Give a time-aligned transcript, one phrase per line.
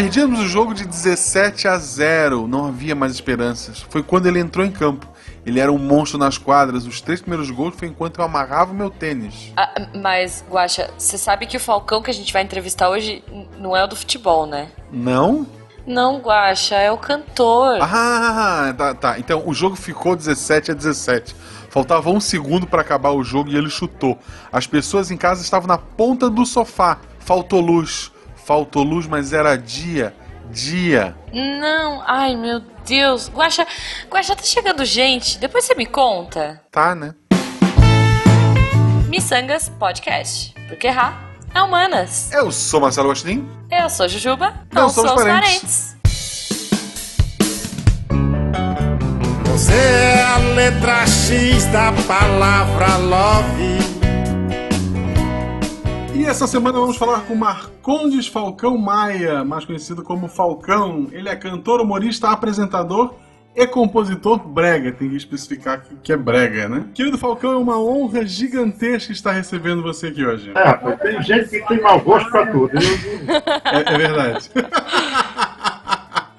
[0.00, 2.48] Perdíamos o jogo de 17 a 0.
[2.48, 3.84] Não havia mais esperanças.
[3.90, 5.06] Foi quando ele entrou em campo.
[5.44, 6.86] Ele era um monstro nas quadras.
[6.86, 9.52] Os três primeiros gols foi enquanto eu amarrava o meu tênis.
[9.54, 13.22] Ah, mas, Guaxa, você sabe que o Falcão que a gente vai entrevistar hoje
[13.58, 14.70] não é o do futebol, né?
[14.90, 15.46] Não?
[15.86, 17.76] Não, Guaxa, é o cantor.
[17.82, 19.18] Ah, tá, tá.
[19.18, 21.36] Então o jogo ficou 17 a 17.
[21.68, 24.18] Faltava um segundo para acabar o jogo e ele chutou.
[24.50, 26.96] As pessoas em casa estavam na ponta do sofá.
[27.18, 28.10] Faltou luz.
[28.50, 30.12] Faltou luz, mas era dia.
[30.50, 31.14] Dia.
[31.32, 33.30] Não, ai meu Deus.
[33.30, 33.64] Guaxa,
[34.10, 35.38] Guaxa, tá chegando gente.
[35.38, 36.60] Depois você me conta.
[36.68, 37.14] Tá, né?
[39.08, 40.52] Missangas Podcast.
[40.66, 42.32] Porque errar é humanas.
[42.32, 43.48] Eu sou Marcelo Agostinho.
[43.70, 44.52] Eu sou Jujuba.
[44.72, 45.50] Não Não, somos somos parentes.
[45.52, 45.96] parentes.
[49.46, 53.99] Você é a letra X da palavra love.
[56.20, 61.08] E essa semana vamos falar com Marcondes Falcão Maia, mais conhecido como Falcão.
[61.12, 63.14] Ele é cantor, humorista, apresentador
[63.56, 64.92] e compositor brega.
[64.92, 66.84] Tem que especificar que é brega, né?
[66.92, 70.52] Querido Falcão, é uma honra gigantesca estar recebendo você aqui hoje.
[70.54, 72.72] É, tem gente que tem mau gosto pra tudo.
[72.76, 74.50] É, é verdade.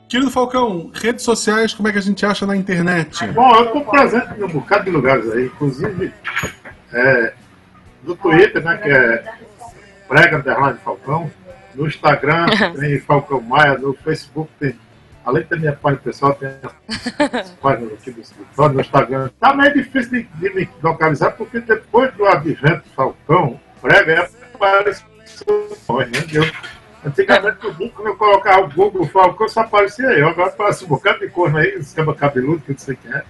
[0.08, 3.26] Querido Falcão, redes sociais, como é que a gente acha na internet?
[3.30, 6.14] Bom, eu tô presente em um bocado de lugares aí, inclusive
[6.94, 7.34] é,
[8.04, 9.24] no Twitter, né, que é
[10.12, 11.32] Prega Underline Falcão,
[11.74, 14.78] no Instagram tem Falcão Maia, no Facebook tem,
[15.24, 16.50] além da minha página pessoal, tem
[17.32, 19.30] as páginas aqui do escritório, no Instagram.
[19.40, 25.06] Tá meio difícil de, de me localizar, porque depois do advento Falcão, Prega é parece
[25.08, 26.26] né?
[26.34, 26.44] Eu,
[27.06, 30.28] Antigamente, no Google, quando eu colocava o Google Falcão, só aparecia eu.
[30.28, 33.24] Agora aparece um bocado de cor aí, escama cabeludo, que não sei quem é.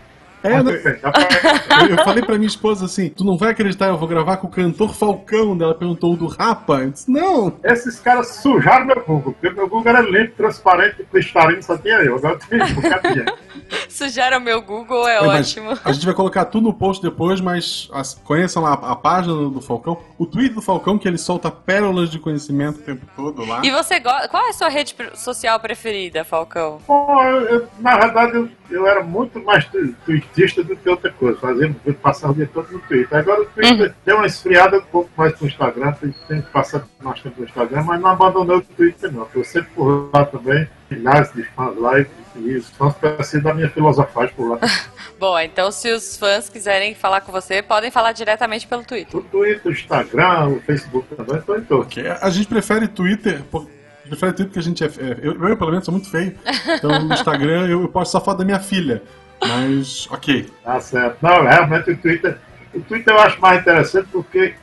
[0.44, 0.74] É, Mas, né?
[0.76, 1.48] enfim, aparece-
[1.82, 4.48] Eu, eu falei pra minha esposa assim: tu não vai acreditar, eu vou gravar com
[4.48, 5.58] o cantor Falcão.
[5.62, 6.80] Ela perguntou o do Rapa.
[6.82, 7.54] Eu disse, não.
[7.64, 12.16] Esses caras sujaram meu Google, porque meu Google era limpo, transparente, cristalino, só tinha eu.
[12.16, 12.66] Agora tem um.
[13.90, 15.78] Sujaram meu Google, é mas ótimo.
[15.84, 19.34] A gente vai colocar tudo no post depois, mas as- conheçam lá a, a página
[19.34, 23.06] do, do Falcão, o tweet do Falcão, que ele solta pérolas de conhecimento o tempo
[23.16, 23.62] todo lá.
[23.64, 24.28] E você gosta.
[24.28, 26.80] Qual é a sua rede social preferida, Falcão?
[26.88, 29.66] Bom, eu- eu- na verdade, eu, eu era muito mais
[30.06, 31.38] tweetista do que outra coisa.
[31.40, 33.18] Fazia, eu passava o dia todo no Twitter.
[33.18, 36.86] Agora o Twitter deu uma esfriada um pouco mais pro Instagram, tem, tem que passar
[37.02, 39.24] mais tempo no Instagram, mas não abandonei o Twitter, não.
[39.24, 43.70] Estou sempre por lá também, milhares de fãs lá, e, os fãs parecem da minha
[43.70, 44.60] filosofagem por lá.
[45.20, 49.20] Bom, então se os fãs quiserem falar com você, podem falar diretamente pelo Twitter.
[49.20, 51.94] O Twitter, o Instagram, o Facebook também, estou em todos.
[51.94, 53.44] Que a gente prefere Twitter.
[53.52, 53.68] por-
[54.14, 54.88] a prefere Twitter porque a gente é.
[54.88, 56.36] é- eu, eu, pelo menos, sou muito feio.
[56.76, 59.02] Então, no Instagram, eu, eu posto só foto da minha filha.
[59.42, 60.50] Mas, ok.
[60.64, 61.18] Tá certo.
[61.22, 62.38] Não, realmente o Twitter.
[62.74, 64.54] O Twitter eu acho mais interessante porque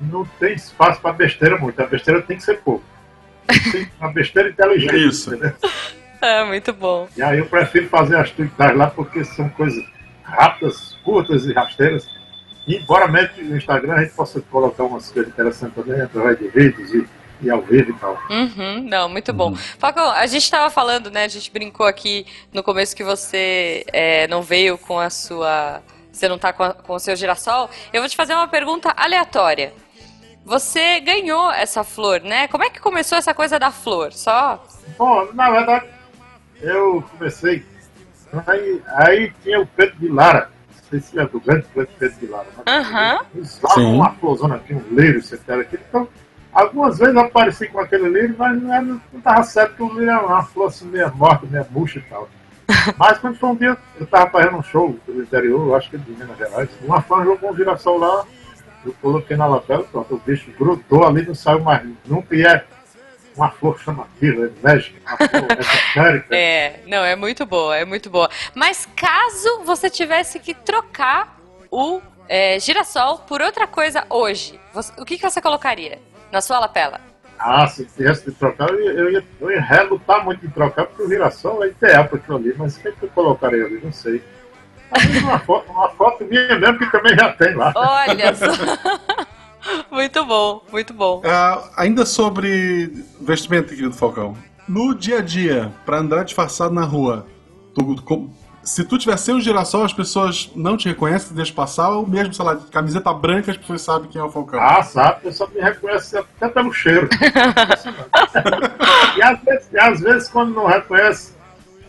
[0.00, 1.80] não tem espaço para besteira muito.
[1.80, 2.84] A besteira tem que ser pouco.
[3.72, 5.08] Tem uma besteira inteligente.
[5.08, 5.34] Isso.
[5.34, 5.54] entendeu?
[6.22, 7.08] É, muito bom.
[7.16, 9.82] E aí eu prefiro fazer as tweetagens lá porque são coisas
[10.22, 12.06] rápidas, curtas e rasteiras.
[12.66, 16.48] E, embora mesmo no Instagram a gente possa colocar umas coisas interessantes também através de
[16.48, 17.08] vídeos e,
[17.42, 18.18] e ao vivo e tal.
[18.30, 19.54] Uhum, não, muito bom.
[19.54, 21.24] Falcão, a gente tava falando, né?
[21.24, 25.82] A gente brincou aqui no começo que você é, não veio com a sua.
[26.12, 27.70] Você não tá com, a- com o seu girassol.
[27.92, 29.72] Eu vou te fazer uma pergunta aleatória.
[30.44, 32.48] Você ganhou essa flor, né?
[32.48, 34.12] Como é que começou essa coisa da flor?
[34.12, 34.64] Só.
[34.98, 35.86] Bom, na verdade,
[36.60, 37.64] eu comecei.
[38.46, 40.50] Aí, aí tinha o Pedro de Lara.
[40.74, 42.46] Não sei se é do grande Pedro de Lara.
[42.66, 43.20] Aham.
[43.34, 43.84] Usava Sim.
[43.94, 45.48] uma florzona aqui, um lírio, etc.
[45.50, 45.78] Aqui.
[45.88, 46.08] Então,
[46.52, 49.88] algumas vezes eu apareci com aquele lírio, mas não, era- não estava certo que o
[49.92, 52.28] lírio era uma flor assim, meio morta, meio murcha e tal.
[52.96, 55.98] Mas quando foi um dia, eu estava fazendo um show do interior, eu acho que
[55.98, 56.68] de Minas Gerais.
[56.82, 58.24] Uma fã jogou um girassol lá,
[58.86, 62.32] eu coloquei na lapela, pronto, o bicho grudou ali, não saiu mais nunca.
[62.36, 62.64] E é
[63.36, 66.26] uma flor chamativa, é enérgica, uma flor esotérica.
[66.36, 68.30] É, não, é muito boa, é muito boa.
[68.54, 71.40] Mas caso você tivesse que trocar
[71.72, 75.98] o é, girassol por outra coisa hoje, você- o que, que você colocaria
[76.32, 77.00] na sua lapela?
[77.38, 80.86] Ah, se tivesse de trocar, eu ia, eu ia, eu ia relutar muito de trocar,
[80.86, 83.64] porque o girassol é ideal para aquilo ali, mas o que é que eu colocaria
[83.64, 83.80] ali?
[83.82, 84.22] Não sei.
[85.22, 87.72] Uma foto, uma foto minha mesmo, que também já tem lá.
[87.74, 88.46] Olha só.
[89.90, 91.22] muito bom, muito bom.
[91.24, 94.36] Ah, ainda sobre vestimenta, querido Falcão.
[94.68, 97.26] No dia a dia, pra andar disfarçado na rua,
[97.74, 98.30] tu-
[98.62, 102.34] se tu tiver sem o girassol, as pessoas não te reconhecem, deixam passar, ou mesmo,
[102.34, 104.60] sei lá, de camiseta branca, as pessoas sabem quem é o Falcão.
[104.60, 107.08] Ah, sabe, a pessoa me reconhece até pelo cheiro.
[109.16, 111.32] e, às vezes, e às vezes, quando não reconhece,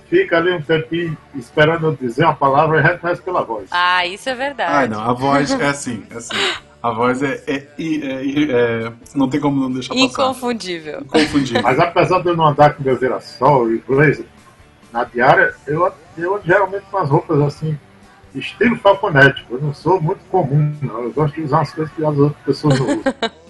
[0.09, 3.67] fica ali um tempinho esperando eu dizer uma palavra e reconhece pela voz.
[3.71, 4.94] Ah, isso é verdade.
[4.94, 6.35] Ah, não, a voz é assim, é assim.
[6.81, 10.03] A voz é, é, é, é, Não tem como não deixar passar.
[10.03, 11.01] Inconfundível.
[11.01, 11.62] Inconfundível.
[11.62, 14.25] Mas apesar de eu não andar com meu girassol e blazer
[14.91, 17.77] na diária, eu, eu geralmente com as roupas assim,
[18.33, 19.55] estilo falconético.
[19.55, 21.03] Eu não sou muito comum, não.
[21.03, 23.13] Eu gosto de usar as coisas que as outras pessoas não usam.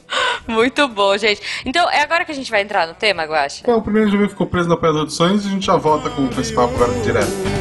[0.45, 1.41] Muito bom, gente.
[1.65, 3.61] Então, é agora que a gente vai entrar no tema, Guaxa?
[3.61, 6.09] Então, o primeiro jogo ficou preso na Pedra dos Sonhos e a gente já volta
[6.09, 7.60] com esse papo agora direto.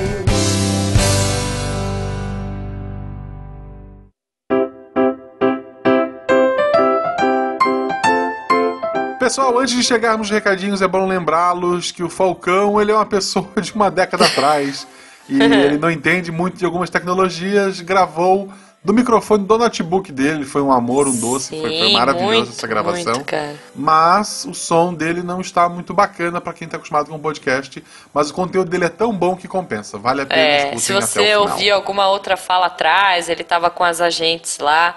[9.31, 13.07] Pessoal, antes de chegarmos nos recadinhos, é bom lembrá-los que o Falcão ele é uma
[13.07, 14.89] pessoa de uma década atrás.
[15.29, 17.81] E ele não entende muito de algumas tecnologias.
[17.81, 18.51] Gravou
[18.83, 22.67] do microfone do notebook dele, foi um amor, um doce, Sim, foi, foi maravilhoso essa
[22.67, 23.15] gravação.
[23.15, 23.35] muito.
[23.77, 27.85] Mas o som dele não está muito bacana para quem está acostumado com o podcast,
[28.13, 31.37] mas o conteúdo dele é tão bom que compensa, vale a pena É, se você
[31.37, 34.97] ouvir alguma outra fala atrás, ele tava com as agentes lá,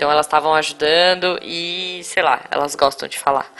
[0.00, 3.52] então elas estavam ajudando e, sei lá, elas gostam de falar.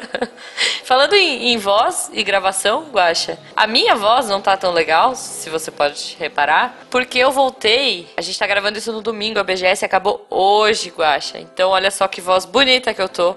[0.84, 5.48] Falando em, em voz e gravação, Guaxa, a minha voz não tá tão legal, se
[5.48, 9.82] você pode reparar, porque eu voltei, a gente tá gravando isso no domingo, a BGS
[9.82, 13.34] acabou hoje, Guaxa, então olha só que voz bonita que eu tô.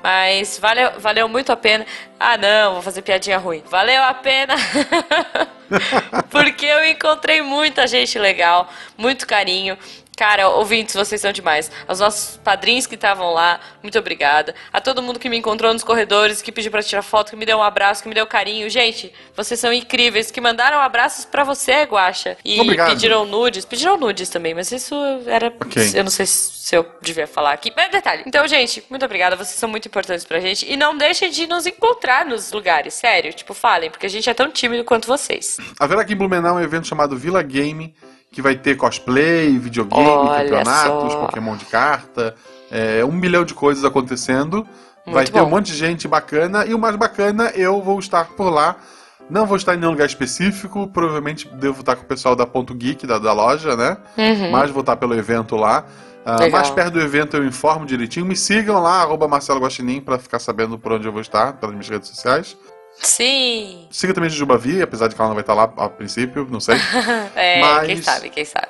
[0.00, 1.86] Mas valeu, valeu muito a pena.
[2.18, 3.62] Ah, não, vou fazer piadinha ruim.
[3.66, 4.54] Valeu a pena.
[6.28, 9.78] Porque eu encontrei muita gente legal, muito carinho.
[10.16, 11.70] Cara, ouvintes, vocês são demais.
[11.88, 14.54] Aos nossos padrinhos que estavam lá, muito obrigada.
[14.72, 17.46] A todo mundo que me encontrou nos corredores, que pediu pra tirar foto, que me
[17.46, 18.68] deu um abraço, que me deu carinho.
[18.68, 20.30] Gente, vocês são incríveis.
[20.30, 22.36] Que mandaram abraços pra você, Guaxa.
[22.44, 22.90] E Obrigado.
[22.90, 23.64] pediram nudes.
[23.64, 24.94] Pediram nudes também, mas isso
[25.26, 25.48] era.
[25.60, 25.92] Ok.
[25.94, 27.72] Eu não sei se eu devia falar aqui.
[27.74, 28.22] Mas detalhe.
[28.26, 29.34] Então, gente, muito obrigada.
[29.34, 30.70] Vocês são muito importantes pra gente.
[30.70, 33.32] E não deixem de nos encontrar nos lugares, sério.
[33.32, 35.56] Tipo, falem, porque a gente é tão tímido quanto vocês.
[35.80, 37.94] Haverá aqui em Blumenau um evento chamado Vila Game,
[38.32, 41.26] que vai ter cosplay, videogame, Olha campeonatos, só.
[41.26, 42.34] Pokémon de carta,
[42.70, 44.66] é, um milhão de coisas acontecendo.
[45.04, 45.50] vai Muito ter um bom.
[45.50, 48.76] monte de gente bacana e o mais bacana, eu vou estar por lá.
[49.30, 52.74] Não vou estar em nenhum lugar específico, provavelmente devo estar com o pessoal da Ponto
[52.74, 53.96] Geek, da, da loja, né?
[54.50, 55.84] Mas vou estar pelo evento lá.
[56.24, 56.32] Uhum.
[56.34, 56.50] Legal.
[56.50, 58.24] mais perto do evento eu informo direitinho.
[58.24, 61.74] Me sigam lá, arroba Marcelo Guaxinim, pra ficar sabendo por onde eu vou estar, pelas
[61.74, 62.56] minhas redes sociais.
[63.00, 63.86] Sim.
[63.90, 66.60] Siga também a Jujubavi, apesar de que ela não vai estar lá a princípio, não
[66.60, 66.76] sei.
[67.34, 68.68] É, Mas- quem sabe, quem sabe.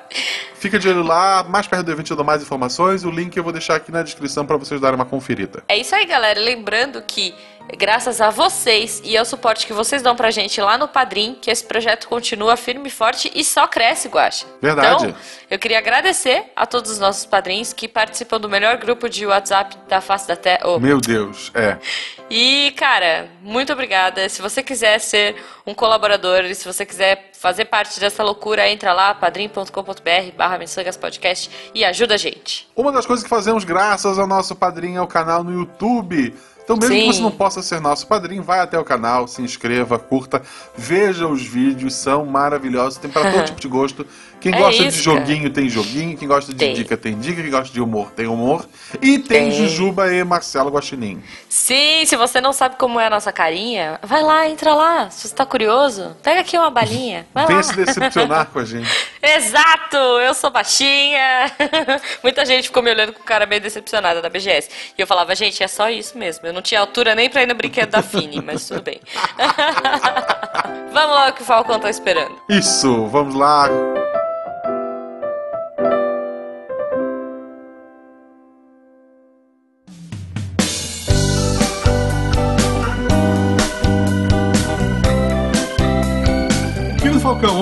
[0.55, 3.03] Fica de olho lá, mais perto do evento eu dou mais informações.
[3.03, 5.61] O link eu vou deixar aqui na descrição pra vocês darem uma conferida.
[5.67, 6.39] É isso aí, galera.
[6.39, 7.35] Lembrando que,
[7.77, 11.49] graças a vocês e ao suporte que vocês dão pra gente lá no Padrim, que
[11.49, 14.45] esse projeto continua firme e forte e só cresce, Guaxa.
[14.61, 15.05] Verdade.
[15.05, 15.15] Então,
[15.49, 19.77] eu queria agradecer a todos os nossos padrinhos que participam do melhor grupo de WhatsApp
[19.87, 20.61] da face da Terra.
[20.65, 21.77] Oh, Meu Deus, é.
[22.35, 24.27] E, cara, muito obrigada.
[24.27, 25.35] Se você quiser ser
[25.67, 30.57] um colaborador e se você quiser fazer parte dessa loucura, entra lá, padrim.com.br barra
[30.99, 32.67] Podcast e ajuda a gente.
[32.75, 36.33] Uma das coisas que fazemos graças ao nosso padrinho é o canal no YouTube.
[36.63, 37.01] Então, mesmo Sim.
[37.01, 40.41] que você não possa ser nosso padrinho, vai até o canal, se inscreva, curta,
[40.75, 44.07] veja os vídeos, são maravilhosos, tem para todo tipo de gosto.
[44.43, 46.73] Quem É gosta de isso, joguinho tem joguinho, quem gosta de Tem.
[46.73, 48.67] dica tem dica, quem gosta de humor tem humor.
[49.01, 49.51] E tem, Tem.
[49.51, 51.23] Jujuba e Marcelo Guaxinim.
[51.47, 55.09] Sim, se você não sabe como é a nossa carinha, vai lá, entra lá.
[55.09, 57.25] Se você tá curioso, pega aqui uma balinha.
[57.33, 57.63] Vai Venha lá.
[57.63, 58.89] se decepcionar com a gente.
[59.23, 59.95] Exato!
[59.95, 61.49] Eu sou baixinha.
[62.21, 64.69] Muita gente ficou me olhando com cara meio decepcionada da BGS.
[64.97, 66.45] E eu falava, gente, é só isso mesmo.
[66.45, 68.99] Eu não tinha altura nem pra ir no brinquedo da Fini, mas tudo bem.
[70.93, 72.35] Vamos lá o que o Falcão tá esperando.
[72.49, 73.67] Isso, vamos lá.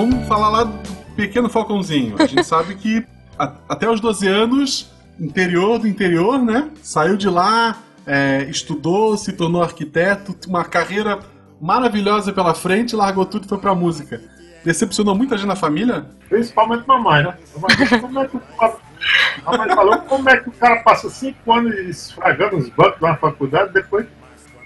[0.06, 0.78] Vamos falar lá do
[1.14, 2.16] Pequeno Falcãozinho.
[2.20, 3.04] A gente sabe que
[3.38, 4.90] a- até os 12 anos,
[5.20, 6.68] interior do interior, né?
[6.82, 11.20] Saiu de lá, é, estudou, se tornou arquiteto, uma carreira
[11.60, 14.20] maravilhosa pela frente, largou tudo e foi pra música.
[14.64, 16.06] Decepcionou muita gente na família?
[16.28, 17.34] Principalmente mamãe, né?
[17.56, 18.76] Mamãe, como é que o cara-
[19.44, 23.16] mamãe falou como é que o cara passa cinco anos esfragando os bancos lá na
[23.16, 24.06] faculdade e depois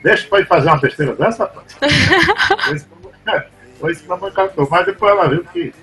[0.02, 1.76] deixa pra ir fazer uma besteira dessa, rapaz?
[3.80, 4.68] Foi isso que a mamãe- mamãe cantou.
[4.70, 5.74] Mas depois ela viu que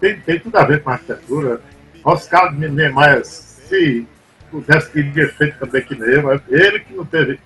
[0.00, 1.60] tem, tem tudo a ver com a arquitetura.
[2.04, 4.06] Oscar Niemeyer, se
[4.50, 7.38] pudesse, teria feito também que nem eu, mas ele que não teve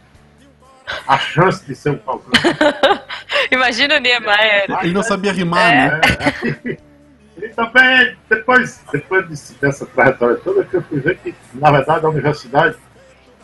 [1.08, 2.30] a chance de ser um Falcão.
[3.50, 4.66] Imagina o Niemeyer.
[4.82, 6.00] Ele não sabia rimar, né?
[6.68, 6.76] É.
[7.34, 12.04] E também, depois, depois desse- dessa trajetória toda, que eu fui ver que, na verdade,
[12.04, 12.76] a universidade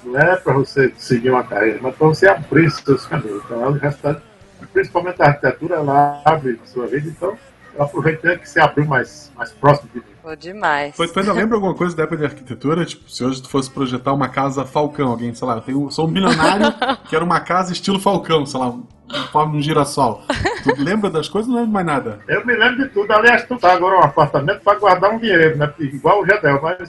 [0.04, 3.42] não é para você seguir uma carreira, mas para você abrir seus caminhos.
[3.44, 4.20] Então, a universidade,
[4.66, 7.08] principalmente a arquitetura, ela abre sua vida.
[7.08, 7.36] Então,
[7.74, 10.04] eu aproveitei que você abriu mais, mais próximo de mim.
[10.22, 10.96] Pô, demais.
[10.96, 12.84] Tu, tu ainda lembra alguma coisa da época de arquitetura?
[12.84, 16.06] Tipo, se hoje tu fosse projetar uma casa Falcão, alguém, sei lá, eu tenho, sou
[16.06, 16.66] um bilionário
[17.08, 18.74] que era uma casa estilo Falcão, sei lá,
[19.32, 20.22] forma de um girassol.
[20.62, 21.48] Tu lembra das coisas?
[21.48, 22.20] Não lembro mais nada.
[22.28, 23.10] Eu me lembro de tudo.
[23.12, 25.72] Aliás, tu tá agora um apartamento para guardar um dinheiro, né?
[25.78, 26.88] Igual o Gedel, mas.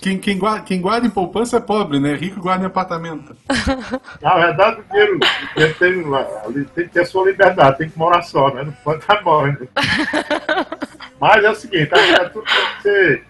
[0.00, 2.14] Quem, quem, guarda, quem guarda em poupança é pobre, né?
[2.14, 3.36] Rico guarda em apartamento.
[4.22, 6.14] Na verdade, o dinheiro, o dinheiro tem,
[6.46, 8.64] ali, tem que ter a sua liberdade, tem que morar só, né?
[8.64, 9.68] Não pode estar morrendo.
[11.20, 13.29] Mas é o seguinte, é tudo que ser.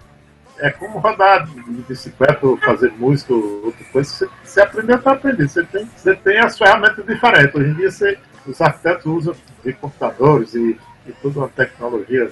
[0.61, 4.11] É como rodar de bicicleta ou fazer música ou outra coisa.
[4.11, 5.49] Você, você aprendeu para aprender.
[5.49, 7.55] Você tem, você tem as ferramentas diferentes.
[7.55, 12.31] Hoje em dia, você, os arquitetos usam de computadores e, e toda uma tecnologia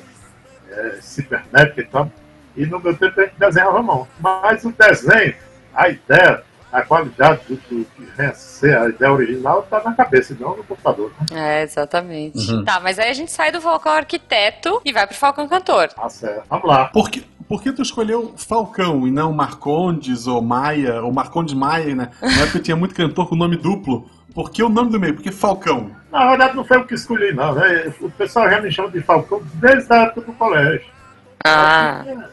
[0.70, 2.12] é, cibernética e tal.
[2.56, 4.06] E no meu tempo a gente desenhava à mão.
[4.20, 5.34] Mas o desenho,
[5.74, 6.42] a ideia,
[6.72, 10.56] a qualidade do, do que vem a ser a ideia original está na cabeça, não
[10.56, 11.12] no computador.
[11.32, 12.50] É, exatamente.
[12.50, 12.64] Uhum.
[12.64, 15.88] Tá, mas aí a gente sai do Falcão Arquiteto e vai pro Falcão Cantor.
[15.88, 16.44] Tá certo.
[16.50, 16.86] Vamos lá.
[16.88, 21.94] Por que, por que tu escolheu Falcão e não Marcondes ou Maia, ou Marcondes Maia,
[21.94, 22.10] né?
[22.20, 24.08] Na época tinha muito cantor com nome duplo.
[24.34, 25.14] Por que o nome do meio?
[25.14, 25.90] Porque Falcão.
[26.12, 27.54] Na verdade, não foi o que escolhi, não.
[27.54, 27.92] Né?
[28.00, 30.86] O pessoal já me chama de Falcão desde a época do colégio.
[31.44, 32.04] Ah.
[32.06, 32.30] Eu tinha,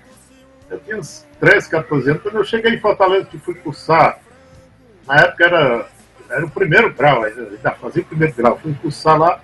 [0.72, 2.22] eu tinha uns 13, 14 anos.
[2.22, 4.19] Quando eu cheguei em Fortaleza, que fui cursar,
[5.07, 5.88] na época era,
[6.29, 8.60] era o primeiro grau, ainda fazia o primeiro grau.
[8.62, 9.39] Fui cursar lá.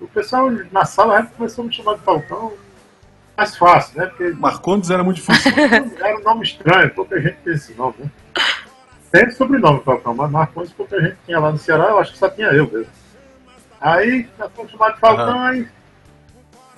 [0.00, 2.52] O pessoal na sala começou a me chamar de Falcão
[3.36, 4.06] mais fácil, né?
[4.06, 5.52] Porque Marcondes era muito difícil.
[6.00, 8.10] era um nome estranho, pouca gente tem esse nome, né?
[9.10, 12.28] Tem sobrenome Falcão, mas Marcondes pouca gente tinha lá no Ceará, eu acho que só
[12.28, 12.92] tinha eu mesmo.
[13.80, 15.44] Aí, nós fomos chamados de Falcão, uhum.
[15.44, 15.68] aí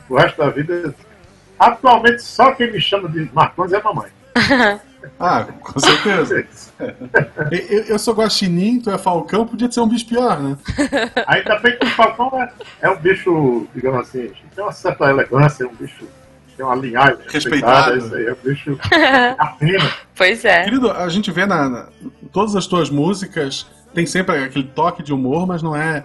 [0.09, 0.95] o resto da vida.
[1.59, 4.11] Atualmente, só quem me chama de Marcondes é a mamãe.
[5.19, 6.47] ah, com certeza.
[7.71, 10.59] eu, eu sou guaxinim, tu é falcão, podia ser um bicho pior, né?
[11.27, 15.65] Ainda bem que o falcão é, é um bicho, digamos assim, tem uma certa elegância,
[15.65, 16.07] é um bicho
[16.57, 17.97] tem uma linhagem respeitada.
[17.97, 18.79] Isso aí, é bicho
[19.39, 19.91] afina.
[20.15, 20.65] Pois é.
[20.65, 21.89] Querido, a gente vê na, na,
[22.33, 26.05] todas as tuas músicas, tem sempre aquele toque de humor, mas não é.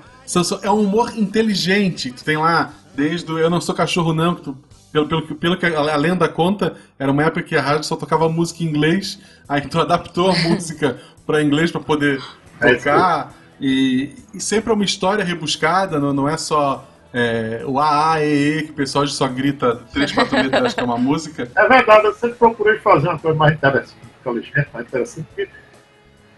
[0.62, 2.12] É um humor inteligente.
[2.12, 4.58] Tu tem lá, desde o Eu Não Sou Cachorro Não, que tu
[4.92, 8.28] pelo, pelo, pelo que a, lenda conta, era uma época que a rádio só tocava
[8.28, 12.22] música em inglês, aí tu adaptou a música para inglês para poder
[12.60, 13.34] é tocar.
[13.60, 18.72] E, e, sempre é uma história rebuscada, não, não é só é, o AAEE, que
[18.72, 21.50] o pessoal só grita 3, 4 letras que é uma música.
[21.56, 25.50] É verdade, eu sempre procurei fazer uma coisa mais interessante, inteligente, mais interessante, porque,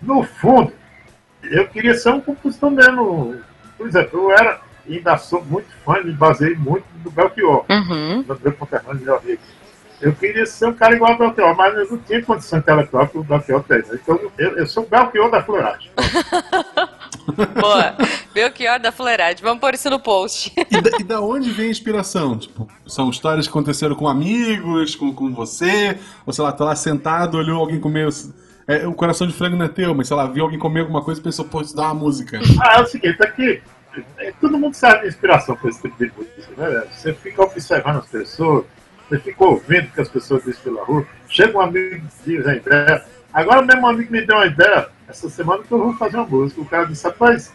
[0.01, 0.73] no fundo,
[1.43, 3.35] eu queria ser um compositor mesmo.
[3.77, 8.23] Por exemplo, eu era, e ainda sou muito fã, me baseei muito no Belchior, uhum.
[8.27, 9.41] no meu conterrâneo, meu amigo.
[10.01, 13.17] Eu queria ser um cara igual ao Belchior, mas eu não tinha condição intelectual que
[13.17, 13.83] o Belchior tem.
[13.93, 15.91] Então, eu, eu sou o Belchior da floragem.
[17.61, 17.95] Boa.
[18.33, 19.43] Belchior da Fuleirade.
[19.43, 20.51] Vamos pôr isso no post.
[20.57, 22.37] E da, e da, onde vem a inspiração?
[22.37, 25.97] Tipo, são histórias que aconteceram com amigos, com, com você?
[26.25, 28.09] Ou sei lá, tá lá sentado, olhou alguém comer.
[28.67, 31.03] É, o coração de frango não é teu, mas sei lá, viu alguém comer alguma
[31.03, 32.39] coisa e pensou, pô, isso dá uma música.
[32.61, 33.61] Ah, é o seguinte, aqui.
[34.17, 36.83] É, todo mundo serve de inspiração para esse tipo de música, né?
[36.91, 38.65] Você fica observando as pessoas,
[39.07, 41.05] você fica ouvindo o que as pessoas dizem pela rua.
[41.27, 43.05] Chega um amigo e diz a ideia.
[43.33, 46.27] Agora mesmo um amigo me deu uma ideia essa semana que eu vou fazer uma
[46.27, 46.61] música.
[46.61, 47.51] O cara disse, rapaz,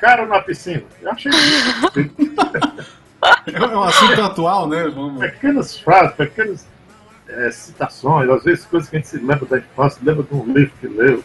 [0.00, 0.82] cara na piscina.
[1.00, 1.32] Eu achei
[3.46, 4.84] É um assunto atual, né?
[4.88, 5.18] Vamos...
[5.18, 6.66] Pequenas frases, pequenas
[7.28, 10.44] é, citações, às vezes coisas que a gente se lembra da infância, lembra de um
[10.52, 11.24] livro que leu.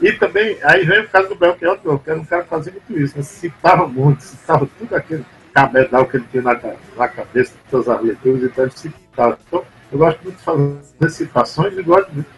[0.00, 3.02] E também, aí vem o caso do Belchior, que era um cara que fazia muito
[3.02, 3.22] isso, né?
[3.22, 6.60] citava muito, citava tudo aquele cabedal que ele tinha na,
[6.96, 9.38] na cabeça, todas as leituras, então ele citava.
[9.48, 12.37] Então, eu gosto muito de fazer citações e gosto muito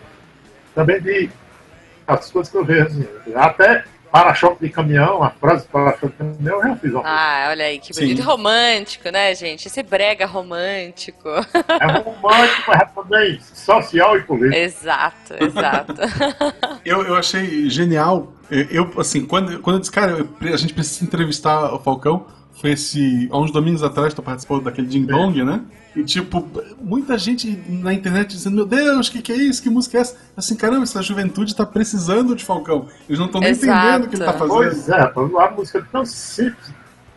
[0.80, 1.30] também de
[2.06, 2.86] as coisas que eu vejo.
[2.86, 7.46] Assim, até para-choque de caminhão, a frase para-choque de caminhão, eu já fiz uma Ah,
[7.50, 8.16] olha aí, que bonito.
[8.16, 8.26] Sim.
[8.26, 9.68] Romântico, né, gente?
[9.68, 11.28] Esse brega romântico.
[11.28, 14.56] É romântico, mas também social e político.
[14.56, 15.94] Exato, exato.
[16.84, 18.32] eu, eu achei genial.
[18.50, 22.26] Eu, assim, quando, quando eu disse, cara, a gente precisa entrevistar o Falcão,
[22.60, 23.28] foi esse.
[23.32, 25.62] Há uns domingos atrás, tu participou daquele Ding Dong, né?
[25.96, 26.46] E tipo,
[26.80, 29.62] muita gente na internet dizendo, meu Deus, o que, que é isso?
[29.62, 30.16] Que música é essa?
[30.36, 32.86] Assim, caramba, essa juventude tá precisando de Falcão.
[33.08, 34.56] Eles não estão nem entendendo o que ele tá fazendo.
[34.56, 36.72] Pois é, a música é tão simples,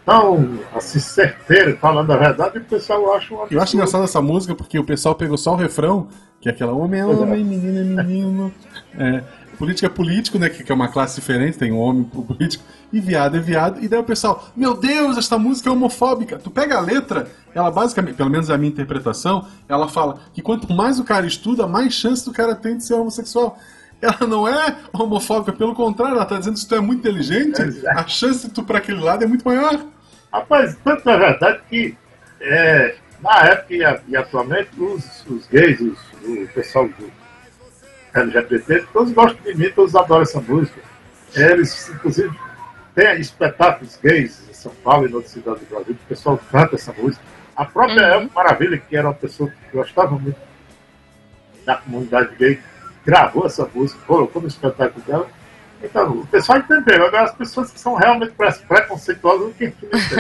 [0.06, 4.22] tão assim, certeira, falando a verdade, e o pessoal acha uma Eu acho engraçado essa
[4.22, 6.08] música porque o pessoal pegou só o refrão,
[6.42, 8.54] que é aquela homem é homem, menino é menino.
[8.98, 10.50] É, político é político, né?
[10.50, 13.84] Que, que é uma classe diferente, tem um homem político, e viado é viado.
[13.84, 16.38] E daí o pessoal, meu Deus, essa música é homofóbica.
[16.38, 20.72] Tu pega a letra, ela basicamente, pelo menos a minha interpretação, ela fala que quanto
[20.74, 23.58] mais o cara estuda, mais chance do cara tem de ser homossexual.
[24.02, 27.62] Ela não é homofóbica, pelo contrário, ela tá dizendo que se tu é muito inteligente,
[27.88, 29.80] a chance de tu para aquele lado é muito maior.
[30.32, 31.98] Rapaz, tanto é verdade que
[32.42, 37.23] é, na época e, e atualmente, os, os gays, os, o pessoal do
[38.14, 40.80] LGBT, todos gostam de mim, todos adoram essa música.
[41.36, 42.38] Eles, inclusive,
[42.94, 46.76] têm espetáculos gays em São Paulo e em outras cidades do Brasil, o pessoal canta
[46.76, 47.24] essa música.
[47.56, 48.30] A própria uhum.
[48.34, 50.38] Maravilha, que era uma pessoa que gostava muito
[51.66, 52.60] da comunidade gay,
[53.06, 55.28] gravou essa música, colocou no espetáculo dela.
[55.84, 57.06] Então, o pessoal entendeu.
[57.06, 58.34] Agora, as pessoas que são realmente
[58.68, 59.74] preconceituosas, não tem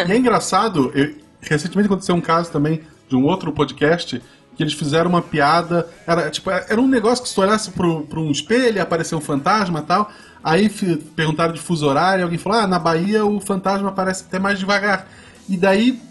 [0.07, 4.21] E é engraçado, eu, recentemente aconteceu um caso também de um outro podcast
[4.55, 5.87] que eles fizeram uma piada.
[6.05, 9.79] Era tipo, era um negócio que se tu olhasse pro um espelho, apareceu um fantasma
[9.79, 10.11] e tal.
[10.43, 10.69] Aí
[11.15, 15.07] perguntaram de fuso horário, alguém falou: Ah, na Bahia o fantasma aparece até mais devagar.
[15.49, 16.01] E daí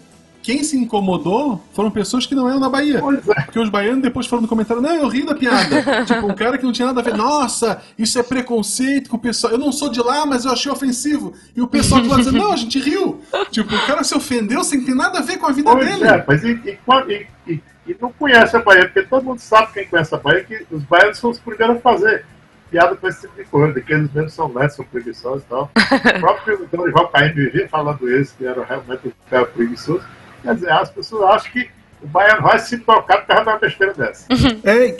[0.43, 2.97] quem se incomodou foram pessoas que não eram da Bahia.
[2.97, 3.41] É.
[3.43, 5.81] Porque os baianos depois foram no comentário, não, eu ri da piada.
[6.05, 7.15] tipo, um cara que não tinha nada a ver.
[7.15, 9.53] Nossa, isso é preconceito com o pessoal.
[9.53, 11.33] Eu não sou de lá, mas eu achei ofensivo.
[11.55, 13.21] E o pessoal que vai dizer, não, a gente riu.
[13.49, 16.03] Tipo, o cara se ofendeu sem ter nada a ver com a vida pois dele.
[16.03, 19.87] É, mas e, e, e, e, não conhece a Bahia, porque todo mundo sabe quem
[19.87, 22.25] conhece a Bahia, que os baianos são os primeiros a fazer
[22.69, 25.71] piada com esse tipo de coisa, que eles mesmos são netos, são preguiçosos e tal.
[25.75, 30.03] o próprio Dorival Caim vivia falando isso, que era realmente um cara preguiçoso.
[30.43, 31.69] Quer dizer, as pessoas acham que
[32.01, 34.27] o baiano vai se tocar por causa de uma besteira dessa.
[34.63, 34.95] É,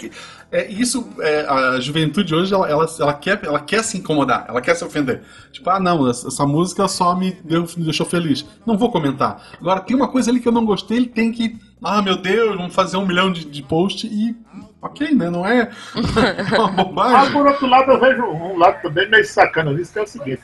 [0.54, 4.62] é isso, é, a juventude hoje, ela, ela, ela, quer, ela quer se incomodar, ela
[4.62, 5.22] quer se ofender.
[5.52, 8.46] Tipo, ah, não, essa música só me, deu, me deixou feliz.
[8.66, 9.44] Não vou comentar.
[9.60, 12.56] Agora, tem uma coisa ali que eu não gostei, ele tem que, ah, meu Deus,
[12.56, 14.36] vamos fazer um milhão de, de posts e
[14.82, 15.30] ok, né?
[15.30, 17.18] Não é, é uma bobagem.
[17.18, 20.08] Mas, por outro lado, eu vejo um lado também meio sacana nisso, que é o
[20.08, 20.42] seguinte.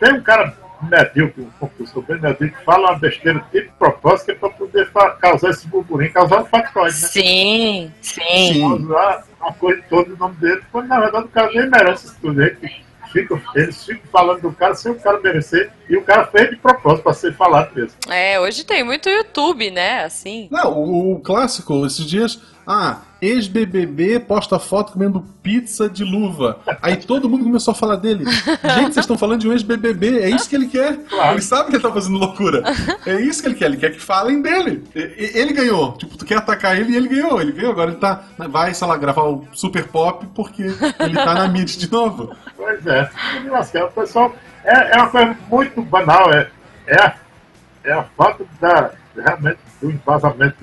[0.00, 4.34] Tem um cara medíocre, um concurso bem medíocre, fala uma besteira de propósito que é
[4.34, 7.08] para poder causar esse burburinho, causar um factoide, né?
[7.08, 8.64] Sim, sim.
[8.64, 12.16] Usar a coisa toda no nome dele, quando na verdade o cara nem merece isso
[12.20, 12.42] tudo.
[12.42, 12.56] Ele
[13.12, 16.56] fica, eles ficam falando do cara sem o cara merecer, e o cara fez de
[16.56, 17.96] propósito para ser falado mesmo.
[18.08, 20.04] É, hoje tem muito YouTube, né?
[20.04, 20.48] Assim.
[20.50, 26.58] Não, o, o clássico, esses dias ah, ex-BBB posta foto comendo pizza de luva.
[26.82, 28.24] Aí todo mundo começou a falar dele.
[28.28, 30.18] Gente, vocês estão falando de um ex-BBB.
[30.18, 30.96] É isso que ele quer.
[31.04, 31.34] Claro.
[31.34, 32.64] Ele sabe que ele tá fazendo loucura.
[33.06, 33.66] É isso que ele quer.
[33.66, 34.84] Ele quer que falem dele.
[34.94, 35.92] Ele ganhou.
[35.92, 37.40] Tipo, tu quer atacar ele e ele ganhou.
[37.40, 37.70] Ele ganhou.
[37.70, 38.24] Agora ele tá.
[38.50, 42.34] Vai, sei lá, gravar o Super Pop porque ele tá na mídia de novo.
[42.56, 43.08] Pois é.
[43.84, 44.34] O pessoal.
[44.64, 46.32] É, é uma coisa muito banal.
[46.32, 46.50] É,
[46.86, 47.14] é, a,
[47.84, 50.56] é a falta da, realmente do embasamento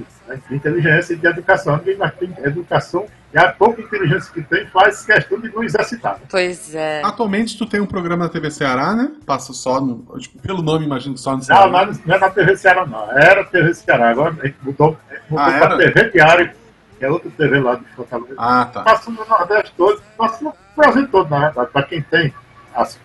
[0.49, 1.77] de inteligência e de educação.
[1.77, 6.19] Ninguém mais tem educação e a pouca inteligência que tem faz questão de não exercitar.
[6.29, 7.01] Pois é.
[7.03, 9.11] Atualmente tu tem um programa na TV Ceará, né?
[9.25, 10.03] Passa só no.
[10.17, 11.65] Tipo, pelo nome, imagino que só no Ceará.
[11.65, 13.11] Não, mas não é na TV Ceará, não.
[13.11, 14.09] Era TV Ceará.
[14.09, 14.97] Agora a gente mudou,
[15.29, 16.51] mudou ah, para TV Diário,
[16.97, 18.35] que é outra TV lá de Fortaleza.
[18.37, 18.81] Ah, tá.
[18.81, 21.69] Passa no Nordeste todo, passa no Brasil todo, na verdade.
[21.71, 22.33] Para quem tem
[22.73, 22.99] as,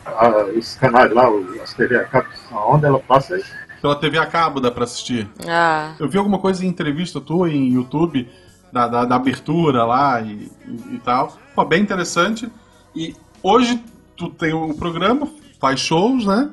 [0.57, 1.29] os canais lá,
[1.63, 3.39] as TV a cabo, onde ela passa,
[3.85, 5.29] pela TV a cabo dá pra assistir.
[5.47, 5.95] Ah.
[6.01, 8.27] Eu vi alguma coisa em entrevista tua em YouTube,
[8.73, 11.37] da, da, da abertura lá e, e, e, tal.
[11.55, 12.51] Pô, bem interessante.
[12.97, 13.79] E hoje
[14.17, 15.29] tu tem o um programa,
[15.61, 16.51] faz shows, né?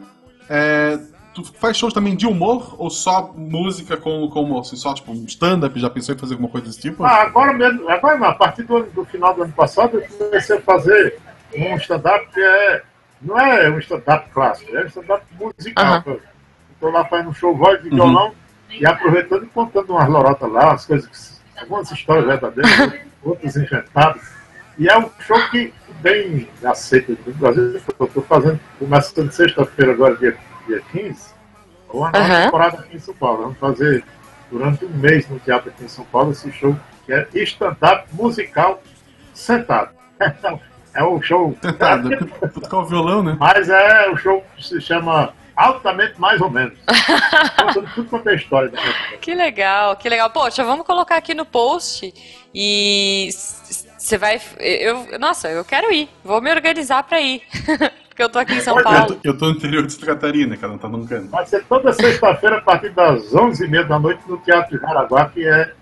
[0.49, 0.99] É,
[1.33, 5.23] tu faz shows também de humor ou só música com, com assim, só tipo um
[5.23, 5.79] stand-up?
[5.79, 7.01] Já pensou em fazer alguma coisa desse tipo?
[7.01, 10.57] Ah, agora mesmo, agora não, a partir do, do final do ano passado eu comecei
[10.57, 11.17] a fazer
[11.55, 12.83] um stand-up que é.
[13.21, 15.99] Não é um stand-up clássico, é um stand-up musical.
[15.99, 16.30] Uh -huh
[16.81, 17.95] estou lá fazendo um show voz de uhum.
[17.95, 18.33] violão
[18.71, 24.41] e aproveitando e contando umas lorotas lá, umas coisas que, algumas histórias verdadeiras, outras inventadas.
[24.79, 27.79] E é um show que bem aceito no Brasil.
[27.99, 31.33] Eu estou fazendo, começando sexta-feira, agora, dia, dia 15,
[31.93, 32.43] uma nova uhum.
[32.45, 33.43] temporada aqui em São Paulo.
[33.43, 34.03] Vamos fazer
[34.49, 38.81] durante um mês no teatro aqui em São Paulo esse show que é stand-up musical
[39.33, 39.91] sentado.
[40.95, 41.55] é um show.
[41.61, 43.37] Sentado, é, tocar o violão, né?
[43.39, 46.77] Mas é o um show que se chama altamente mais ou menos.
[47.57, 48.71] Contando tudo quanto é história.
[49.19, 50.29] Que legal, que legal.
[50.29, 52.13] Poxa, vamos colocar aqui no post
[52.53, 53.29] e
[53.97, 54.41] você vai.
[54.59, 56.09] Eu, nossa, eu quero ir.
[56.23, 57.41] Vou me organizar para ir.
[58.09, 58.99] Porque eu tô aqui em São Paulo.
[58.99, 61.29] Eu tô, eu tô no interior de Santa Catarina, cara, não tá num canto.
[61.29, 65.47] Vai ser toda sexta-feira, a partir das 11h30 da noite, no Teatro de Jaraguá, que
[65.47, 65.73] é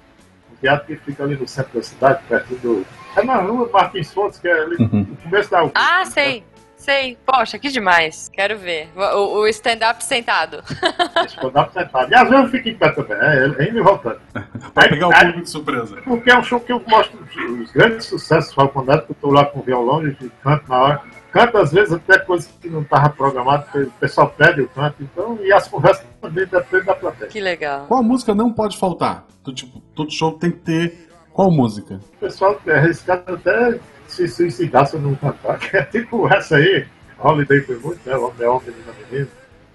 [0.52, 2.86] um teatro que fica ali no centro da cidade, perto do.
[3.16, 5.08] É na rua Martins Fontes, que é ali uhum.
[5.10, 5.68] no começo da.
[5.74, 6.44] Ah, sei
[6.80, 7.18] sei.
[7.26, 8.30] Poxa, que demais.
[8.30, 8.90] Quero ver.
[8.96, 10.64] O, o stand-up sentado.
[11.28, 12.12] Stand-up sentado.
[12.12, 14.20] E às vezes eu fico em pé também, é, é indo e voltando.
[14.74, 15.98] pra pegar o público de surpresa.
[16.04, 17.20] Porque é um show que eu mostro
[17.62, 20.14] os grandes sucessos do que eu tô lá com o violão e
[20.44, 21.02] canto na hora.
[21.32, 25.38] Canto às vezes até coisas que não estava programado, o pessoal pede o canto, então,
[25.44, 27.30] e as conversas também dependem da plateia.
[27.30, 27.86] Que legal.
[27.88, 29.28] Qual música não pode faltar?
[29.54, 32.02] Tipo, todo show tem que ter qual música?
[32.16, 33.80] O pessoal é arriscado até
[34.12, 36.86] se suicidasse não cantar, que é tipo essa aí,
[37.18, 38.16] Holiday foi muito, né?
[38.16, 39.28] O homem é homem da menina.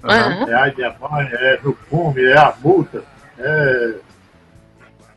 [0.02, 0.50] Uhum.
[0.50, 3.02] É a minha mãe, é no fume, é a multa,
[3.38, 3.94] é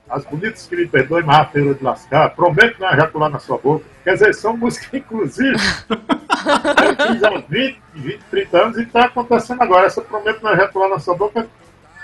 [0.10, 3.58] As bonitas que me perdoem, mas a feira de lascar, prometo não ejacular na sua
[3.58, 3.86] boca.
[4.04, 5.58] Quer dizer, são músicas, inclusive,
[5.90, 9.88] eu fiz há 20, 20, 30 anos e está acontecendo agora.
[9.88, 11.48] Essa prometo não ejacular na sua boca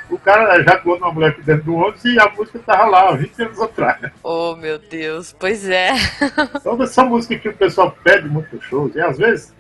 [0.09, 3.41] o cara ejaculou numa mulher aqui dentro do ônibus e a música tava lá, 20
[3.41, 4.11] anos atrás.
[4.21, 5.91] Oh, meu Deus, pois é.
[6.55, 9.53] Então, essa música que o pessoal pede muito nos shows, e às vezes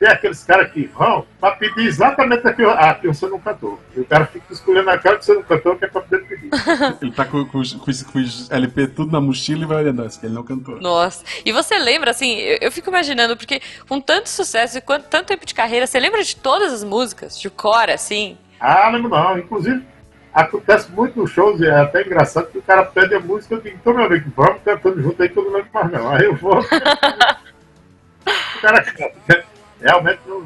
[0.00, 3.78] tem aqueles caras que vão pra pedir exatamente aquilo ah, que você não cantou.
[3.94, 6.24] E o cara fica escolhendo a cara que você não cantou, que é pra poder
[6.26, 6.48] pedir.
[7.02, 10.02] Ele tá com, com, os, com, com os LP tudo na mochila e vai olhando
[10.02, 10.80] assim, que ele não cantou.
[10.80, 15.06] Nossa, e você lembra, assim, eu, eu fico imaginando, porque com tanto sucesso e quanto,
[15.06, 18.38] tanto tempo de carreira, você lembra de todas as músicas, de cor, assim?
[18.60, 19.38] Ah, lembro não.
[19.38, 19.84] Inclusive,
[20.32, 23.60] acontece muito nos shows, e é até engraçado que o cara pede a música, eu
[23.60, 26.10] digo, então meu amigo, vamos cantando junto aí que eu não lembro mais não.
[26.10, 26.58] Aí eu vou.
[26.60, 26.64] o
[28.60, 29.44] cara canta.
[29.80, 30.40] Realmente não,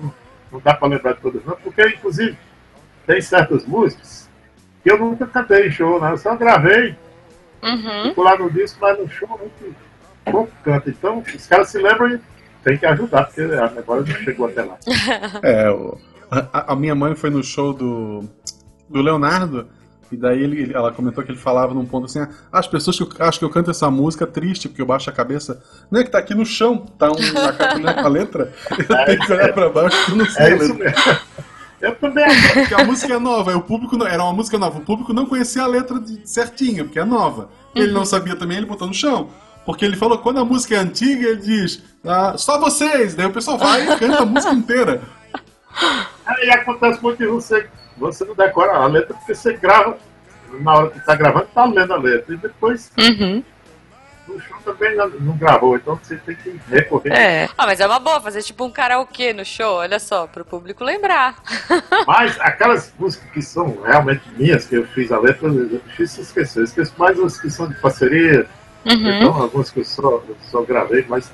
[0.52, 2.38] não dá pra lembrar de todas não, porque inclusive
[3.06, 4.30] tem certas músicas
[4.82, 6.12] que eu nunca cantei em show, né?
[6.12, 6.94] Eu só gravei,
[7.62, 8.04] Uhum.
[8.10, 9.74] fico lá no disco, mas no show muito
[10.30, 10.90] pouco canta.
[10.90, 12.20] Então os caras se lembram e
[12.62, 14.76] tem que ajudar, porque a memória não chegou até lá.
[15.42, 15.98] É, o-
[16.30, 18.24] a, a minha mãe foi no show do,
[18.88, 19.66] do Leonardo.
[20.12, 23.02] E daí ele, ela comentou que ele falava num ponto assim: ah, as pessoas que
[23.02, 25.62] eu, acham que eu canto essa música triste porque eu baixo a cabeça.
[25.90, 28.52] Não é que tá aqui no chão, tá um, a, ca- a letra.
[28.78, 31.18] Eu tenho que olhar pra baixo eu não sei É isso mesmo.
[31.80, 32.24] Eu também.
[32.54, 34.78] Porque a música é nova, o público não, era uma música nova.
[34.78, 37.48] O público não conhecia a letra de, certinha, porque é nova.
[37.74, 39.28] Ele não sabia também, ele botou no chão.
[39.66, 43.14] Porque ele falou, quando a música é antiga, ele diz, ah, só vocês.
[43.14, 45.02] Daí o pessoal vai e canta a música inteira.
[46.26, 49.96] Aí acontece muito de você, você não decora a letra, porque você grava,
[50.60, 52.34] na hora que está gravando, está lendo a letra.
[52.34, 53.42] E depois, Uhum.
[54.26, 57.12] no show também não, não gravou, então você tem que recorrer.
[57.12, 57.48] É.
[57.58, 60.82] Ah, mas é uma boa fazer tipo um karaokê no show, olha só, pro público
[60.82, 61.36] lembrar.
[62.06, 66.60] Mas aquelas músicas que são realmente minhas, que eu fiz a letra, é difícil esquecer.
[66.60, 68.46] Eu esqueço mais as que são de parceria,
[68.86, 69.08] Uhum.
[69.16, 71.30] então algumas que eu só, eu só gravei, mas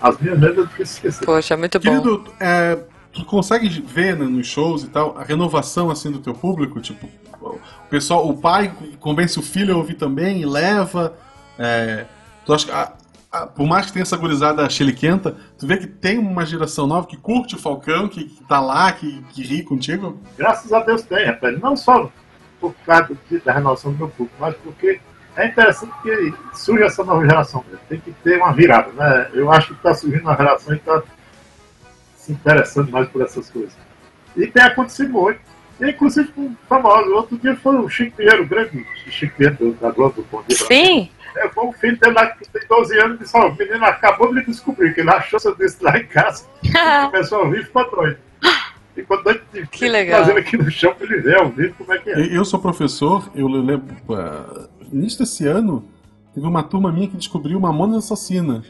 [0.00, 1.24] as minhas mesmo é difícil esquecer.
[1.26, 1.90] Poxa, muito bom.
[1.90, 2.78] Querido, é,
[3.12, 6.80] tu consegue ver né, nos shows e tal a renovação assim do teu público?
[6.80, 7.08] Tipo,
[7.40, 7.58] o
[7.90, 11.14] pessoal, o pai convence o filho a ouvir também e leva.
[11.58, 12.06] é,
[12.46, 12.92] tu acha que a-
[13.32, 17.06] a- por mais que tenha essa gurizada chiliquenta, tu vê que tem uma geração nova
[17.06, 20.18] que curte o Falcão, que, que tá lá, que, que ri contigo?
[20.36, 21.60] Graças a Deus tem, rapaz.
[21.60, 22.10] Não só
[22.60, 25.00] por causa da renovação do meu público, mas porque
[25.36, 27.64] é interessante que surge essa nova geração.
[27.88, 29.30] Tem que ter uma virada, né?
[29.34, 31.02] Eu acho que está surgindo uma geração que está
[32.28, 33.72] se interessando mais por essas coisas.
[34.36, 35.40] E tem acontecido muito.
[35.80, 37.12] E, inclusive com famosos.
[37.12, 40.24] Outro dia foi o Chico Pinheiro, o grande Chico Pinheiro da Globo.
[40.50, 41.10] Sim.
[41.36, 43.84] É, foi um filho dele lá que tem 12 anos e disse, ó, o menino
[43.84, 46.44] acabou de descobrir que ele achou seu disco lá em casa.
[47.10, 48.18] Começou a ouvir e ficou doido.
[48.94, 50.20] Ficou doido de Que legal.
[50.20, 52.36] fazendo aqui no chão pra ele ver ao vivo como é que é.
[52.36, 53.94] Eu, sou professor, eu lembro.
[54.08, 55.88] Uh, início desse ano,
[56.34, 58.66] teve uma turma minha que descobriu Mamonas Assassinas.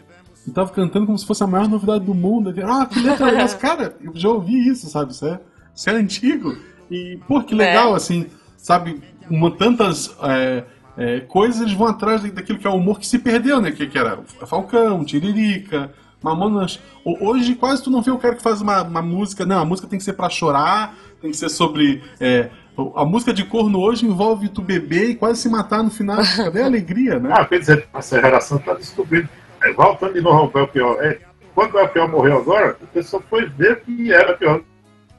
[0.48, 2.54] E tava cantando como se fosse a maior novidade do mundo.
[2.64, 3.56] Ah, que letra é essa?
[3.58, 5.12] Cara, eu já ouvi isso, sabe?
[5.12, 5.38] Isso é,
[5.74, 6.56] isso é antigo.
[6.90, 7.96] E, pô, que legal, É.
[7.96, 9.00] assim, sabe?
[9.30, 10.64] Uma, tantas é,
[10.96, 13.70] é, coisas eles vão atrás daquilo que é o humor que se perdeu, né?
[13.72, 16.80] Que, que era Falcão, Tiririca, Mamonas.
[17.04, 19.44] Ho- Hoje quase tu não vê o cara que faz uma, uma música.
[19.44, 22.02] Não, a música tem que ser pra chorar, tem que ser sobre.
[22.18, 22.48] é,
[22.96, 26.18] a música de corno hoje envolve tu beber e quase se matar no final.
[26.36, 27.30] Cadê a alegria, né?
[27.32, 29.28] Ah, quer dizer, essa geração está descobrindo.
[29.68, 30.96] É, voltando de novo ao Belchior.
[31.02, 31.18] É,
[31.54, 34.60] quando o Belchior morreu agora, o pessoal foi ver que era pior.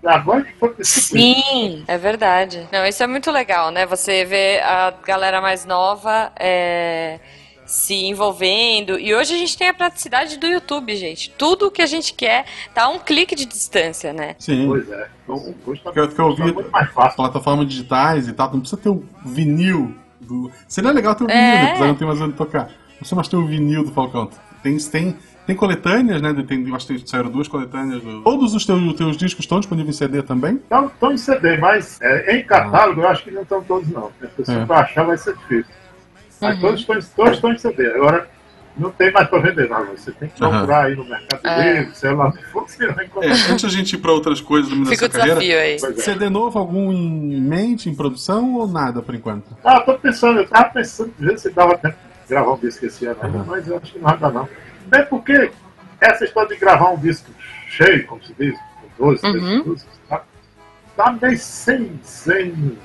[0.05, 1.35] Agora que foi descobrir.
[1.35, 2.67] Sim, é verdade.
[2.71, 3.85] Não, isso é muito legal, né?
[3.85, 7.19] Você vê a galera mais nova é,
[7.65, 8.97] se envolvendo.
[8.97, 11.29] E hoje a gente tem a praticidade do YouTube, gente.
[11.37, 14.35] Tudo que a gente quer tá a um clique de distância, né?
[14.39, 14.67] Sim.
[14.69, 15.07] Pois é.
[15.25, 17.17] Então, hoje está Que eu- que eu ouvi- muito mais fácil.
[17.17, 20.49] plataformas digitais e tal, não precisa ter o vinil do.
[20.65, 21.33] Seria legal ter o É.
[21.33, 21.69] vinil, né?
[21.71, 22.69] Apesar não ter mais onde tocar.
[22.99, 24.29] Não precisa mais ter o vinil do Falcão.
[24.61, 25.15] Tem, tem,
[25.47, 26.33] tem coletâneas, né?
[26.45, 28.01] Tem, eu acho que saíram duas coletâneas.
[28.03, 28.21] Do...
[28.23, 30.59] Todos os teus, teus discos estão disponíveis em CD também?
[30.91, 34.11] Estão em CD, mas é, em catálogo eu acho que não estão todos, não.
[34.21, 34.65] A pessoa É.
[34.65, 35.73] para achar vai ser difícil.
[36.41, 36.61] Mas Uhum.
[36.61, 37.87] todos, estão, em- todos estão em CD.
[37.95, 38.27] Agora,
[38.77, 39.85] não tem mais para vender, não.
[39.87, 40.51] Você tem que Aham.
[40.57, 41.73] procurar aí no Mercado É.
[41.79, 43.31] Livre, sei lá você vai É, encontrar.
[43.51, 45.39] antes da gente ir pra outras coisas da Fica o carreira.
[45.39, 45.73] desafio aí.
[45.75, 46.01] É.
[46.01, 49.45] CD novo, algum em mente, em produção ou nada por enquanto?
[49.63, 51.95] Ah, tô pensando, eu tava pensando, ver se dava tempo
[52.29, 53.45] gravar um disco esse ano ainda, Uhum.
[53.45, 54.47] mas eu acho que não vai dar não.
[54.85, 55.51] Bem porque
[55.99, 57.29] essa história de gravar um disco
[57.67, 58.57] cheio, como se diz,
[58.97, 59.63] com 12, 13 Uhum.
[59.65, 60.23] músicas, tá,
[60.95, 62.77] tá meio sem, sem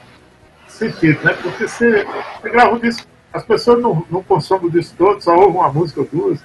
[0.67, 1.35] sentido, né?
[1.35, 2.05] Porque você,
[2.41, 5.73] você grava um disco, as pessoas não, não consomem o disco todo, só ouvem uma
[5.73, 6.41] música ou duas.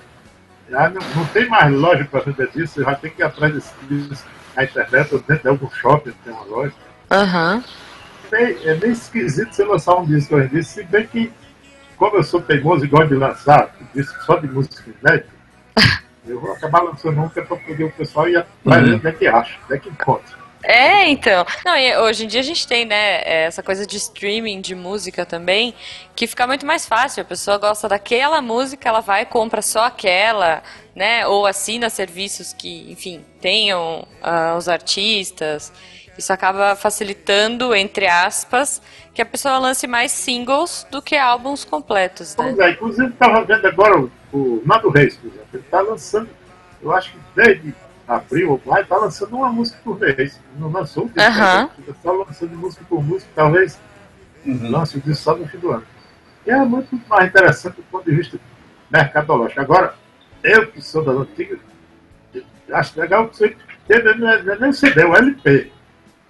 [0.69, 3.53] Já não, não tem mais loja para vender disco, você já tem que ir atrás
[3.53, 6.73] desse disco na internet ou dentro de algum shopping, tem uma loja
[7.09, 7.63] Aham.
[8.31, 11.31] meio- é meio esquisito você lançar um disco hoje em dia, se bem que
[11.99, 15.29] como eu sou teimoso e gosto de lançar disco só de música inédita,
[16.25, 18.95] eu vou acabar lançando um que é pra poder o pessoal ir atrás Uhum.
[18.95, 20.39] onde é que acha, onde é que encontra.
[20.63, 21.45] É, então.
[21.65, 24.75] Não, e hoje em dia a gente tem, né, é, essa coisa de streaming de
[24.75, 25.73] música também,
[26.15, 27.21] que fica muito mais fácil.
[27.21, 30.61] A pessoa gosta daquela música, ela vai e compra só aquela,
[30.93, 31.25] né?
[31.27, 35.71] Ou assina serviços que, enfim, tenham ah, os artistas.
[36.19, 38.81] Isso acaba facilitando, entre aspas,
[39.13, 42.43] que a pessoa lance mais singles do que álbuns completos, né?
[42.43, 46.29] Pois é, inclusive estava vendo agora o, o Nando Reis, por exemplo, ele está lançando,
[46.81, 47.73] eu acho que desde
[48.05, 50.37] abril ou maio, está lançando uma música por mês.
[50.57, 51.69] Não lançou o disco, Aham.
[51.87, 51.95] né?
[52.03, 53.79] só lançando música por música, talvez
[54.45, 54.71] Uhum.
[54.71, 55.85] lance o disco só no fim do ano.
[56.45, 58.37] E é muito mais interessante do ponto de vista
[58.91, 59.61] mercadológico.
[59.61, 59.95] Agora,
[60.43, 61.59] eu que sou das antigas,
[62.73, 63.55] acho legal que você
[63.87, 65.71] teve, não é não é nem o CD, é o LP.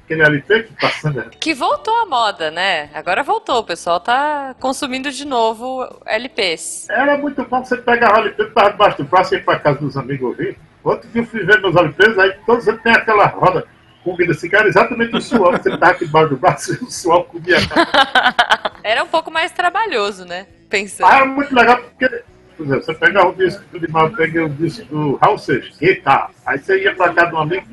[0.10, 2.90] Aquele LP que está sendo Que voltou à moda, né?
[2.96, 6.90] Agora voltou, o pessoal tá consumindo de novo LPs.
[6.90, 9.80] Era muito bom você pegar o LP, tava debaixo do braço e ir para casa
[9.80, 10.58] dos amigos ouvir.
[10.84, 13.68] Outro dia eu fui ver meus LPs, aí todos eles têm aquela roda
[14.04, 16.90] comida assim, era exatamente o suor que você tava aqui debaixo do braço e o
[16.90, 17.58] suor comia.
[18.84, 20.48] Era um pouco mais trabalhoso, né?
[20.70, 21.08] Pensando.
[21.08, 22.24] Ah, era muito legal porque,
[22.56, 25.78] por exemplo, você pegava o disco Limão, eu peguei o disco do Raul Seixas!
[26.46, 27.68] Aí você ia para casa de um amigo,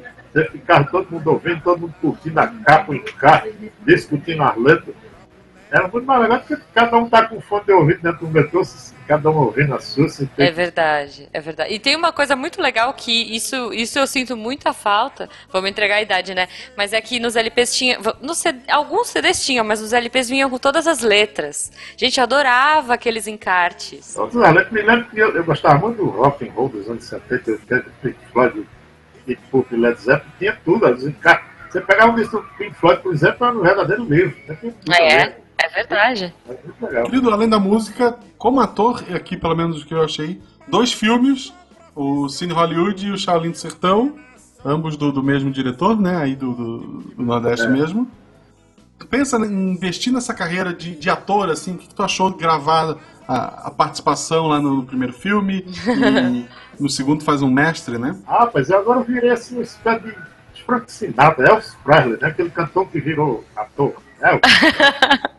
[0.45, 4.95] ficava todo mundo ouvindo, todo mundo curtindo a capa, o encarte, discutindo as letras.
[5.71, 8.63] Era muito mais legal porque cada um tá com fone de ouvido dentro do metrô,
[9.07, 11.75] cada um ouvindo a sua, sem ter É verdade, é verdade.
[11.75, 15.29] E tem uma coisa muito legal que isso, isso eu sinto muita falta.
[15.53, 16.49] Vamos entregar a idade, né?
[16.77, 17.99] Mas é que nos LPs tinha.
[18.21, 21.73] No CD, alguns CDs tinham, mas os LPs vinham com todas as letras.
[21.97, 24.17] Gente, eu adorava aqueles encartes.
[24.17, 27.05] Outros alertas, me lembro que eu, eu gostava muito do rock and roll dos anos
[27.05, 28.67] 70, 80, Pink Floyd,
[29.27, 30.87] Deep Purple, Led Zeppelin, tinha tudo.
[31.09, 34.37] encar- Você pegava um disco do Pink Floyd, por exemplo, era um verdadeiro livro.
[34.49, 34.75] ali.
[34.91, 35.23] É,
[35.59, 36.35] é verdade.
[36.49, 37.05] É muito legal.
[37.05, 40.93] Querido, além da música, como ator, e aqui pelo menos o que eu achei, dois
[40.93, 41.53] filmes,
[41.95, 44.15] o Cine Hollywood e o Shaolin do Sertão,
[44.65, 46.79] ambos do, do mesmo diretor, né, aí do, do,
[47.17, 47.71] do Nordeste É.
[47.71, 48.09] mesmo.
[48.99, 52.31] Tu pensa em investir nessa carreira de, de ator, assim, o que, que tu achou
[52.31, 52.97] de gravar
[53.29, 56.47] a, a participação lá no, primeiro filme e
[56.79, 58.17] no segundo faz um mestre, né?
[58.27, 60.05] Ah, mas eu agora virei assim, uma espécie
[60.55, 62.29] de Frank Sinatra, Elvis Presley, né?
[62.29, 63.95] aquele cantor que virou ator.
[64.21, 64.41] Né?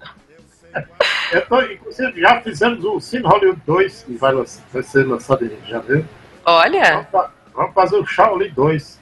[1.32, 5.44] Eu tô, inclusive, já fizemos o Cine Hollywood 2, que vai, lanç- vai ser lançado
[5.44, 6.06] em janeiro.
[6.46, 9.00] Olha, Vamos, vamos fazer o Shaolin 2.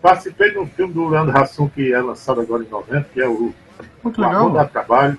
[0.00, 3.26] Participei de um filme do Leandro Hassum que é lançado agora em novembro, que é
[3.26, 3.52] o
[4.04, 5.18] Muito O Amor Trabalho.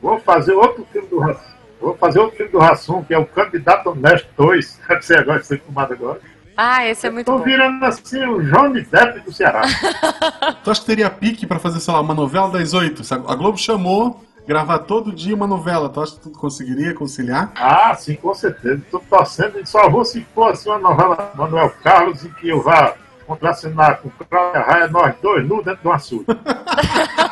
[0.00, 1.57] Vou fazer outro filme do Hassum.
[1.80, 4.80] Vou fazer outro filme do Hassum, que é o Candidato Honesto 2.
[4.88, 6.20] Deve ser agora, ser filmado agora.
[6.56, 7.44] ah, esse é muito Tô bom.
[7.44, 9.62] virando assim o Johnny Depp do Ceará.
[10.64, 13.02] Tu acha que teria pique pra fazer, sei lá, uma novela das oito?
[13.14, 15.88] A Globo chamou gravar todo dia uma novela.
[15.88, 17.52] Tu acha que tu conseguiria conciliar?
[17.54, 18.76] Ah, sim, com certeza.
[18.76, 22.60] Estou torcendo e só vou se for assim uma novela Manuel Carlos em que eu
[22.62, 22.94] vá
[23.26, 26.24] contracenar com Cláudia Raia, nós dois, nu dentro de um açude.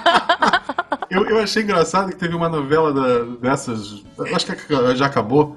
[1.16, 5.56] Eu, eu achei engraçado que teve uma novela da- dessas, acho que já acabou,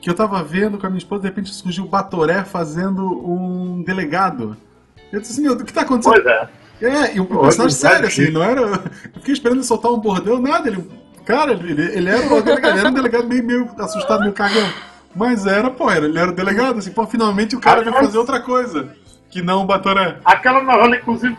[0.00, 3.82] que eu tava vendo com a minha esposa, de repente surgiu o Batoré fazendo um
[3.82, 4.56] delegado.
[5.12, 6.14] Eu disse assim, meu, o que tá acontecendo?
[6.22, 6.48] Pois é.
[6.82, 8.60] É, e um personagem sério, assim, não era.
[8.62, 8.80] Eu
[9.20, 10.88] fiquei esperando ele soltar um bordão, nada, ele.
[11.26, 14.66] Cara, ele, ele era um delegado, ele era um delegado meio, meio assustado, meio cagão.
[15.14, 18.40] Mas era, pô, ele era o delegado, assim, pô, finalmente o cara vai fazer outra
[18.40, 18.88] coisa.
[19.28, 20.16] Que não o Batoré.
[20.24, 21.36] Aquela novela, inclusive,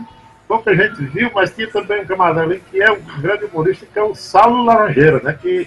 [0.51, 3.97] pouca gente viu, mas tinha também um camarada ali que é um grande humorista, que
[3.97, 5.37] é o Saulo Laranjeira, né?
[5.41, 5.65] Que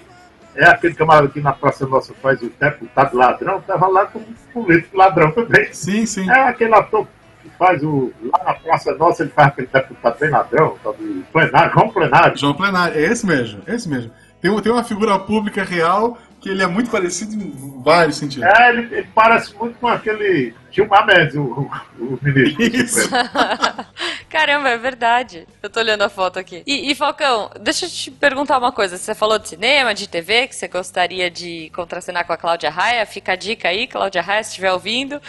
[0.54, 4.94] é aquele camarada que na Praça Nossa faz o deputado ladrão, estava lá como político
[4.94, 5.72] ladrão também.
[5.72, 6.30] Sim, sim.
[6.30, 7.08] É aquele ator
[7.42, 8.12] que faz o.
[8.24, 12.36] Lá na Praça Nossa, ele faz aquele deputado bem ladrão, de plenário, João Plenário.
[12.36, 14.12] João Plenário, é esse mesmo, é esse mesmo.
[14.42, 18.46] Tem, tem uma figura pública real que ele é muito parecido em vários sentidos.
[18.46, 22.66] É, ele, ele parece muito com aquele Gilmar Mendes, o, o, o ministro.
[22.66, 23.08] Isso.
[24.34, 25.46] Caramba, é verdade.
[25.62, 26.64] Eu tô olhando a foto aqui.
[26.66, 28.98] E, e, Falcão, deixa eu te perguntar uma coisa.
[28.98, 33.06] Você falou de cinema, de TV, que você gostaria de contracenar com a Cláudia Raia.
[33.06, 35.22] Fica a dica aí, Cláudia Raia, se estiver ouvindo.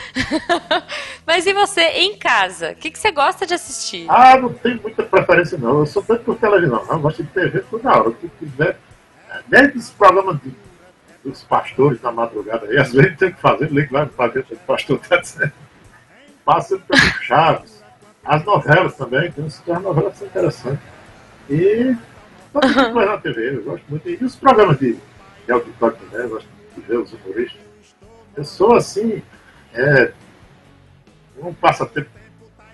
[1.23, 2.71] Mas e você, em casa?
[2.71, 4.07] O que, que você gosta de assistir?
[4.09, 5.81] Ah, não tenho muita preferência não.
[5.81, 6.93] Eu sou doido por televisão, não.
[6.93, 8.09] Eu gosto de TV toda hora.
[8.09, 8.75] O que quiser.
[9.45, 10.55] Desde os programas de-
[11.23, 14.43] dos pastores na madrugada aí, às vezes tem que fazer, liga lá para ver o
[14.45, 15.53] que o pastor está dizendo.
[16.43, 17.74] Passa pelo Chaves.
[18.25, 20.83] As novelas também, tem tem umas novelas que são interessantes.
[21.49, 21.95] E
[22.53, 24.09] mundo vai na TV, eu gosto muito.
[24.09, 24.97] E os programas de,
[25.45, 27.61] de auditório também, eu gosto de ver os humoristas.
[28.35, 29.21] Eu sou assim,
[29.73, 30.11] é,
[31.37, 32.09] um passatempo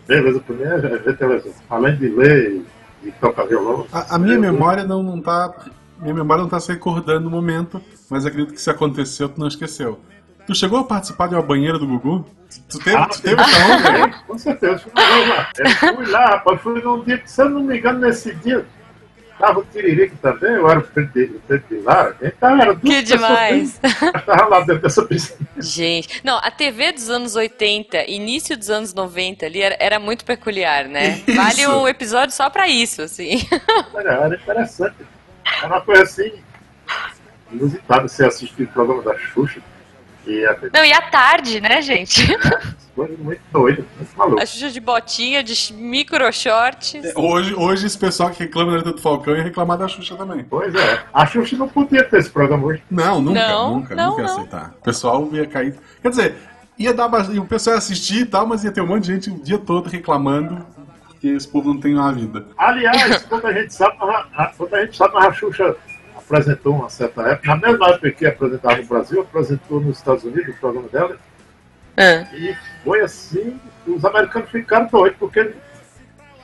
[0.08, 1.54] beleza para mim é ver televisão.
[1.70, 2.62] Além de ler
[3.04, 3.88] e tocar violão.
[3.92, 5.54] A, a minha eu- memória não, não tá
[6.00, 9.48] minha memória não tá se recordando no momento, mas acredito que se aconteceu, tu não
[9.48, 10.00] esqueceu.
[10.48, 12.26] Tu chegou a participar de uma banheira do Gugu?
[12.68, 13.98] Tu teve, Ah, tu teve essa onda?
[14.00, 14.80] É, com certeza.
[14.80, 16.62] Fui lá, eu fui lá, rapaz.
[16.62, 18.66] Fui num dia que, se eu não me engano, nesse dia,
[19.40, 22.14] tava o Tiririca também, eu era o Pedro de lá.
[22.22, 23.80] Então era Que demais.
[24.26, 25.40] Tava lá dentro dessa piscina.
[25.58, 30.26] Gente, não, a TV dos anos 80, início dos anos 90 ali era, era muito
[30.26, 31.22] peculiar, né?
[31.26, 31.34] Isso.
[31.36, 33.48] Vale um episódio só pra isso, assim.
[33.96, 34.96] Era, era interessante.
[35.58, 36.32] Era uma coisa assim,
[37.52, 39.62] inusitada você assistir o programa da Xuxa.
[40.26, 42.28] E a Não, e à tarde, né, gente?
[42.96, 44.42] coisa muito doida, muito maluco.
[44.42, 47.02] A Xuxa de botinha, de micro short.
[47.16, 50.44] Hoje, hoje esse pessoal que reclama da do Falcão ia reclamar da Xuxa também.
[50.44, 51.04] Pois é.
[51.14, 52.84] A Xuxa não podia ter esse programa hoje.
[52.92, 54.36] Não, nunca, Não, nunca, não, nunca ia não.
[54.36, 54.76] aceitar.
[54.80, 55.76] O pessoal ia cair.
[56.02, 56.36] Quer dizer,
[56.78, 59.14] ia dar bastante- o pessoal ia assistir e tal, mas ia ter um monte de
[59.14, 60.66] gente o dia todo reclamando
[61.20, 62.46] que esse povo não tem uma vida.
[62.58, 63.96] Aliás, quando a gente sabe,
[64.58, 65.76] quando a gente sabe, a Xuxa
[66.36, 70.56] apresentou uma certa época, na mesma época que apresentava no Brasil, apresentou nos Estados Unidos
[70.56, 71.18] o programa dela,
[71.98, 75.54] Ah, e foi assim, os americanos ficaram doidos, porque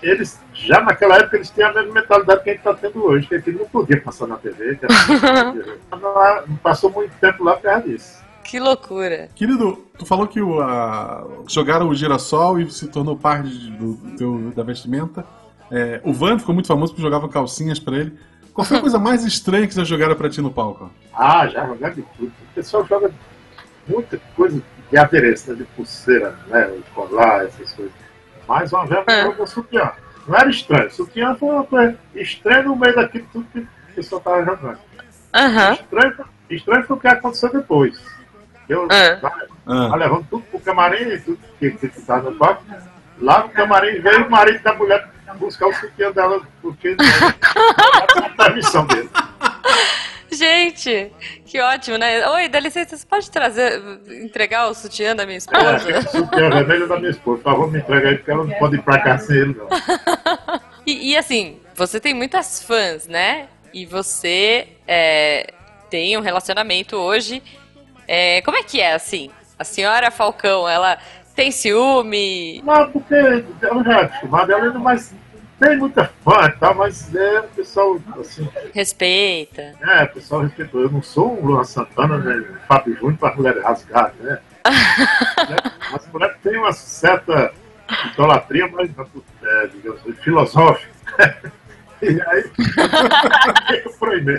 [0.03, 3.27] eles, já naquela época, eles tinham a mesma mentalidade que a gente está tendo hoje,
[3.27, 7.63] que não podia passar na TV, que era- não, não passou muito tempo lá por
[7.63, 8.17] causa disso.
[8.43, 9.29] que loucura.
[9.35, 14.51] Querido, tu falou que o, a- jogaram o girassol e se tornou parte do, teu,
[14.55, 15.25] da vestimenta.
[15.71, 18.17] É, o Van ficou muito famoso porque jogava calcinhas pra ele.
[18.57, 20.89] Qual foi a coisa mais estranha que já jogaram pra ti no palco?
[21.13, 22.33] Ah, já jogaram de tudo.
[22.41, 23.11] O pessoal joga
[23.87, 27.93] muita coisa de adereço, né, de pulseira, né, colar, essas coisas.
[28.47, 29.21] Mas uma vez É.
[29.25, 29.91] jogou sutiã.
[30.27, 30.89] Não era estranho.
[30.91, 34.79] Sutiã foi uma coisa estranha no meio daquilo tudo que o pessoal estava jogando.
[35.35, 35.73] Aham.
[35.73, 36.15] Estranho,
[36.49, 38.03] estranho foi o que aconteceu depois.
[38.67, 39.17] Eu É.
[39.17, 39.35] tava
[39.67, 42.63] Ah, levando tudo pro camarim e tudo que que estava no palco.
[43.21, 48.29] Lá no camarim veio o marido da mulher buscar o sutiã dela, porque não tinha
[48.35, 49.09] permissão dele.
[50.31, 51.11] Gente,
[51.45, 52.27] que ótimo, né?
[52.29, 53.81] Oi, dá licença, você pode trazer,
[54.23, 55.99] entregar o sutiã da minha É, esposa?
[55.99, 57.41] o sutiã vermelho da minha esposa.
[57.41, 59.67] Por favor, me entrega aí, porque ela não pode ir pra cá sem ele, não.
[60.85, 63.47] E, e, assim, você tem muitas fãs, né?
[63.73, 65.53] E você é,
[65.89, 67.43] tem um relacionamento hoje.
[68.07, 69.29] É, como é que é, assim?
[69.59, 70.97] A senhora Falcão, ela
[71.35, 72.61] tem ciúme?
[72.63, 75.13] Não, porque eu já é acostumado, ela ainda mais
[75.59, 79.73] tem muita fã e tal, mas é o pessoal, assim, Respeita?
[79.81, 80.81] é, o pessoal respeitou.
[80.81, 84.39] Eu não sou um Luan Santana, né, Fábio Júnior para mulher rasgar, né?
[85.93, 87.51] As mulheres têm uma certa
[88.13, 88.89] idolatria, mas,
[89.43, 90.91] é, digamos, filosófica.
[91.99, 92.43] E aí.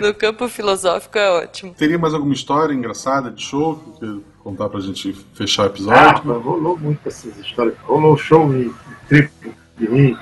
[0.01, 1.73] No campo filosófico é ótimo.
[1.73, 5.69] teria mais alguma história engraçada de show que você contar pra gente fechar o Ah,
[5.69, 6.39] episódio?
[6.39, 7.75] rolou muito essas histórias.
[7.83, 8.73] Rolou show em, em
[9.09, 10.17] triplo de rim,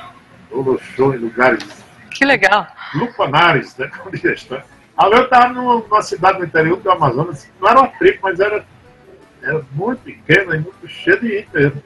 [0.51, 1.63] rolou show em lugares
[2.11, 2.67] Que legal.
[2.95, 3.89] lupanares, né?
[3.97, 4.65] como diz a história.
[4.97, 8.65] Ali eu estava numa cidade no interior do Amazonas, não era uma tribo, mas era,
[9.43, 11.83] era muito pequena e muito cheia de mesmo.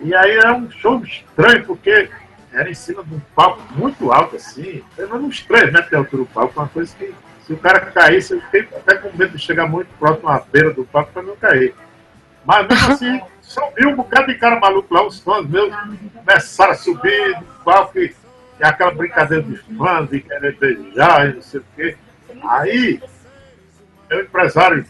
[0.00, 2.10] E aí era um show estranho, porque
[2.52, 4.82] era em cima de um palco muito alto, assim.
[4.98, 7.14] Era uns 3 metros de altura do palco, uma coisa que
[7.46, 10.72] se o cara caísse, eu fiquei até com medo de chegar muito próximo à beira
[10.72, 11.74] do palco para não cair.
[12.44, 13.20] Mas mesmo assim,
[13.52, 15.74] subiu um bocado de cara maluco lá, os fãs meus
[16.14, 18.14] começaram a subir no palco e,
[18.58, 21.96] e aquela brincadeira dos fãs de querer beijar e não sei o quê.
[22.44, 23.02] Aí,
[24.10, 24.84] meu empresário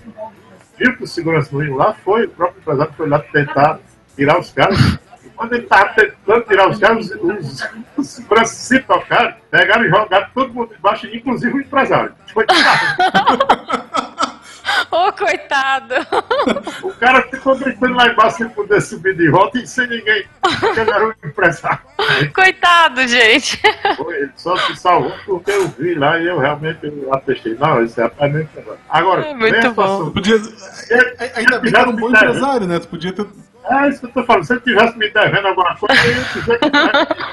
[0.78, 3.80] viu que o segurança não ia lá, foi, o próprio empresário foi lá tentar
[4.16, 4.78] tirar os caras.
[5.24, 9.84] E quando ele estava tentando tirar os caras, os, os, os seguranças se tocaram, pegaram
[9.84, 12.14] e jogaram todo mundo embaixo, inclusive o empresário.
[12.32, 13.81] Foi tirado.
[14.92, 15.94] Ô, coitado!
[16.82, 20.26] O cara ficou gritando lá embaixo sem poder subir de volta e sem ninguém.
[20.60, 21.78] Porque ele era o empresário.
[22.34, 23.60] Coitado, gente!
[23.96, 27.54] Foi, ele só se salvou porque eu vi lá e eu realmente atestei.
[27.54, 28.78] Não, esse rapaz é empresário.
[28.90, 30.10] Agora, É muito bom.
[30.10, 32.78] Podia, Ele- ainda bem que era um bom empresário, né?
[32.78, 33.26] Tu podia ter.
[33.70, 34.44] É isso que eu tô falando.
[34.44, 36.86] Se ele tivesse me devendo alguma coisa, eu ia dizer que não.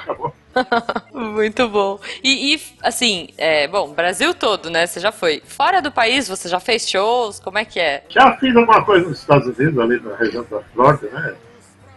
[0.03, 0.35] Acabou.
[1.13, 1.99] Muito bom.
[2.23, 4.85] E, e, assim, é, bom, Brasil todo, né?
[4.87, 5.41] Você já foi.
[5.45, 7.39] Fora do país, você já fez shows?
[7.39, 8.03] Como é que é?
[8.09, 11.35] Já fiz alguma coisa nos Estados Unidos, ali na região da Flórida, né?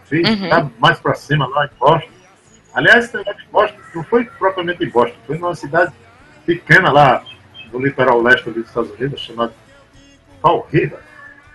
[0.07, 0.49] Fiz, Uhum.
[0.49, 2.11] tá mais pra cima, lá em Boston.
[2.74, 5.93] Aliás, esse negócio de Boston não foi propriamente em Boston, foi numa cidade
[6.47, 7.22] pequena lá
[7.72, 9.53] no litoral leste dos Estados Unidos, chamada
[10.41, 10.99] Fall River.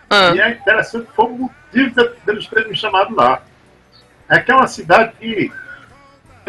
[0.10, 3.42] Ah, E é interessante, foi o motivo de- deles terem me chamado lá.
[4.30, 5.52] É que é uma cidade que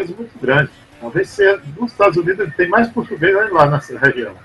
[0.07, 0.71] muito grande.
[0.99, 4.35] Talvez seja, nos Estados Unidos tem mais português lá nessa região.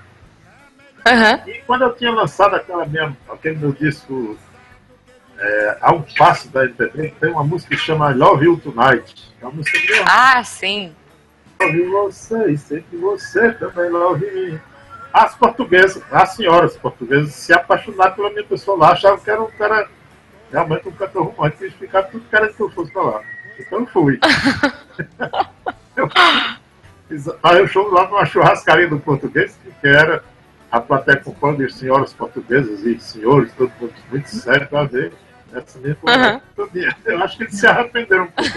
[1.05, 1.41] Aham.
[1.47, 4.37] E quando eu tinha lançado aquela minha, aquele meu disco
[5.37, 9.33] é, A um Passo da MP3, tem uma música que chama Love You Tonight.
[9.41, 10.05] É uma música minha.
[10.07, 10.95] Ah, sim.
[11.61, 14.59] Love você e sei que você também love me.
[15.13, 19.51] as portuguesas, as senhoras portuguesas se apaixonaram pela minha pessoa lá, achavam que era um
[19.51, 19.87] cara,
[20.51, 23.21] realmente um cantor romântico, e ficaram tudo querendo que eu fosse pra lá.
[23.59, 24.19] Então eu fui.
[25.95, 26.09] eu
[27.43, 30.23] aí eu show lá numa churrascaria do português, que era
[30.71, 35.13] a plateia com de senhoras portuguesas e senhores, todo mundo muito sério pra ver.
[35.53, 36.41] Essa minha foi uhum.
[37.05, 38.51] Eu acho que eles se arrependeram um pouco.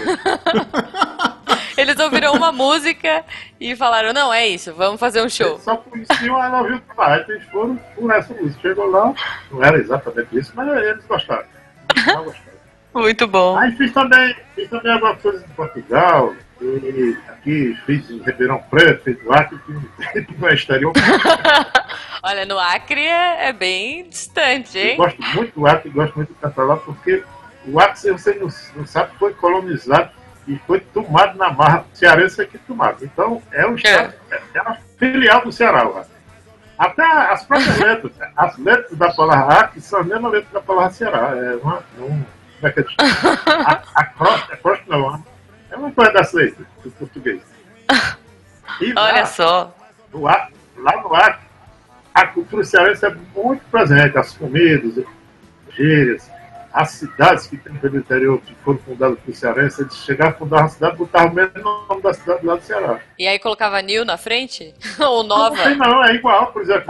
[1.77, 3.23] Eles ouviram uma música
[3.57, 5.57] e falaram, não, é isso, vamos fazer um show.
[5.59, 8.59] Só conheciam a Love You Tonight, eles foram por essa música.
[8.61, 9.13] Chegou lá,
[9.49, 11.45] não era exatamente isso, mas eles gostaram.
[12.93, 13.57] Muito bom.
[13.57, 19.03] Aí fiz também, fiz também algumas coisas em Portugal, e aqui fiz em Ribeirão Preto,
[19.03, 19.59] fiz no Acre,
[20.13, 20.93] fiz no exterior.
[22.21, 24.91] Olha, no Acre é, é, bem distante, hein?
[24.91, 27.23] Eu gosto muito do Acre, gosto muito de cantar lá, porque
[27.65, 30.11] o Acre, você não, não sabe, foi colonizado
[30.47, 33.05] e foi tomado na marra cearense aqui tomado.
[33.05, 34.41] Então, é um estado, é.
[34.55, 36.05] é uma filial do Ceará lá.
[36.77, 40.91] Até as próprias letras, as letras da palavra Acre são as mesmas letras da palavra
[40.91, 41.35] Ceará.
[41.35, 42.23] É uma, um,
[42.59, 42.85] como é que é?
[43.51, 45.23] A, a cross, a cross não,
[45.71, 47.41] é uma coisa das letras do português.
[48.81, 49.75] E Olha lá, só.
[50.13, 51.47] No Acre, lá no Acre,
[52.13, 55.05] a cultura cearense é muito presente, as comidas,
[55.71, 56.29] gírias,
[56.71, 60.59] as cidades que tem pelo interior, que foram fundadas por cearense, eles chegaram a fundar
[60.59, 62.99] uma cidade, botavam o mesmo nome da cidade lá do Ceará.
[63.17, 64.73] E aí colocava Nil na frente?
[64.99, 65.69] Ou Nova?
[65.69, 66.87] Não, não, é igual, por exemplo.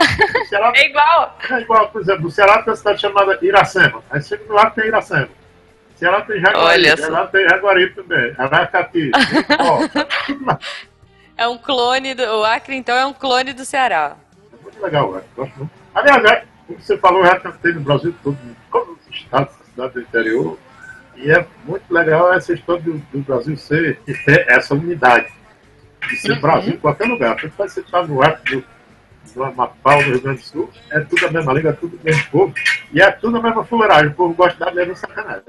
[0.48, 1.38] Ceará, é igual?
[1.50, 4.04] É igual, por exemplo, o Ceará tem uma cidade chamada Iracema.
[4.10, 5.39] Aí chega lado tem Iracema.
[6.00, 9.12] O Ceará tem Jaguari, o Ceará tem Jaguari também, Aracati.
[11.38, 12.24] É um clone do.
[12.24, 14.18] O Acre, então, é um clone do Ceará.
[14.52, 15.24] É muito legal, velho.
[15.38, 15.72] Gosto muito.
[15.95, 19.93] Aliás, é, como você falou, já tem no Brasil todo, em todos os estados cidade
[19.93, 20.60] do interior.
[21.16, 25.32] E é muito legal essa história do, do Brasil ser, ter essa unidade.
[26.10, 26.41] De ser uhum.
[26.41, 27.36] Brasil em qualquer lugar.
[27.36, 28.64] Porque você está no arco do,
[29.34, 32.04] do Amapá, no Rio Grande do Sul, é tudo a mesma língua, é tudo o
[32.04, 32.54] mesmo povo.
[32.92, 34.08] E é tudo a mesma fuleiragem.
[34.08, 35.44] O povo gosta da mesma sacanagem.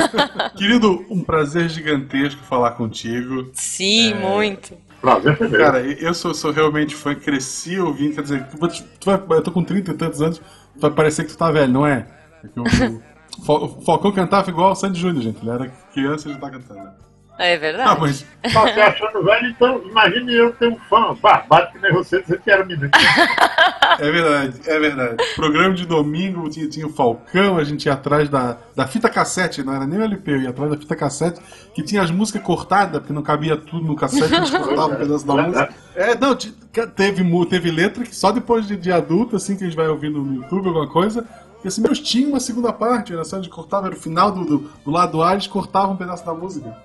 [0.56, 3.50] Querido, um prazer gigantesco falar contigo.
[3.52, 4.14] Sim, é...
[4.14, 4.76] muito.
[5.00, 9.42] Prazer foi Cara, eu sou, sou realmente fã, cresci ouvindo, quer dizer, tu vai, eu
[9.42, 10.40] tô com 30 e tantos anos,
[10.76, 12.06] vai parecer que tu tá velho, não é?
[12.42, 12.62] é eu,
[13.46, 15.42] o Falcão cantava igual o Sandy Júnior, gente.
[15.42, 16.90] Ele era criança e já tá cantando.
[17.38, 17.90] É verdade.
[17.90, 18.24] Ah, mas...
[18.52, 22.40] Tá se achando velho, então imagine eu ter um fã barbado que nem você dizer
[22.40, 22.90] que era menino.
[23.98, 25.16] É verdade, é verdade.
[25.36, 29.62] Programa de domingo tinha, tinha o Falcão, a gente ia atrás da, da fita cassete,
[29.62, 31.40] não era nem o LP, eu ia atrás da fita cassete,
[31.72, 34.96] que tinha as músicas cortadas, porque não cabia tudo no cassete, a gente cortava um
[34.96, 35.74] pedaço da música.
[35.94, 39.76] É, não, teve, teve letra que só depois de, de adulto, assim, que a gente
[39.76, 41.24] vai ouvindo no YouTube, alguma coisa,
[41.64, 44.44] e assim, meus tinha uma segunda parte, era só de cortava, era o final do,
[44.44, 46.76] do, do lado A, eles cortavam um pedaço da música.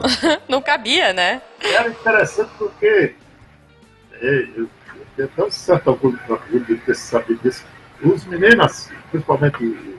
[0.46, 1.40] Não cabia, né?
[1.62, 3.14] Era interessante porque
[4.12, 4.68] é, eu
[5.16, 6.20] tenho tão certo orgulho
[6.66, 7.64] de ter sabido disso.
[8.04, 9.96] Os meninos, principalmente os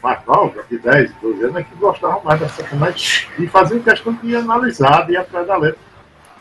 [0.00, 4.12] mais novos, de 10, 12 anos, é que gostavam mais dessa sacanagem e faziam questão
[4.12, 5.80] de analisar, de ir atrás da letra.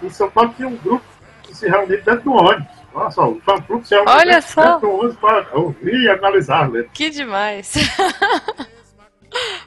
[0.03, 1.03] Em São Paulo tinha um grupo
[1.41, 4.79] que se reunia dentro do ônibus Olha só, o fã-clube se Olha só.
[5.19, 6.85] para ouvir e analisar né?
[6.93, 7.73] Que demais.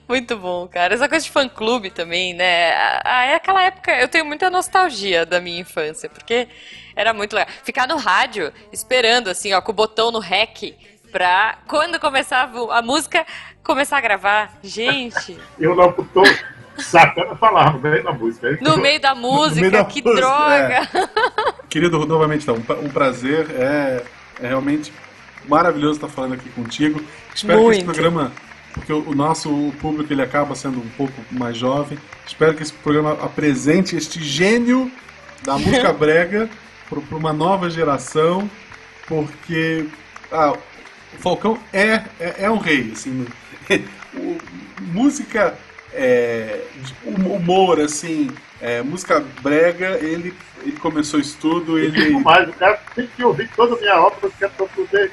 [0.08, 0.94] Muito bom, cara.
[0.94, 2.72] Essa coisa de fã-clube também, né?
[3.04, 3.90] Ah, é aquela época.
[3.98, 6.46] Eu tenho muita nostalgia da minha infância, porque
[6.94, 7.52] era muito legal.
[7.64, 10.76] Ficar no rádio, esperando, assim, ó, com o botão no REC,
[11.10, 13.26] pra quando começava a música,
[13.64, 14.56] começar a gravar.
[14.62, 15.36] Gente.
[15.58, 16.22] Eu não tô
[16.78, 18.58] sacana falar no meio da música.
[18.60, 20.74] No meio da música, meio da que música, droga!
[20.74, 21.66] É.
[21.68, 23.46] Querido, novamente, então, um prazer.
[23.50, 24.02] É,
[24.40, 24.92] é realmente
[25.48, 27.02] maravilhoso estar falando aqui contigo.
[27.34, 27.70] Espero Muito.
[27.70, 28.32] que esse programa,
[28.74, 31.98] porque o nosso público ele acaba sendo um pouco mais jovem.
[32.26, 34.90] Espero que esse programa apresente este gênio
[35.42, 36.48] da música brega
[36.88, 38.48] para uma nova geração,
[39.06, 39.86] porque
[40.30, 42.90] ah, o Falcão é, é, é um rei.
[42.92, 43.26] Assim,
[44.14, 44.38] o,
[44.92, 45.56] música
[45.96, 46.60] é,
[47.04, 48.30] humor, assim,
[48.60, 51.78] é, música brega, ele, ele começou isso tudo.
[51.78, 52.10] Ele...
[52.20, 55.10] mais, o cara tem que ouvir toda a minha obra que é para poder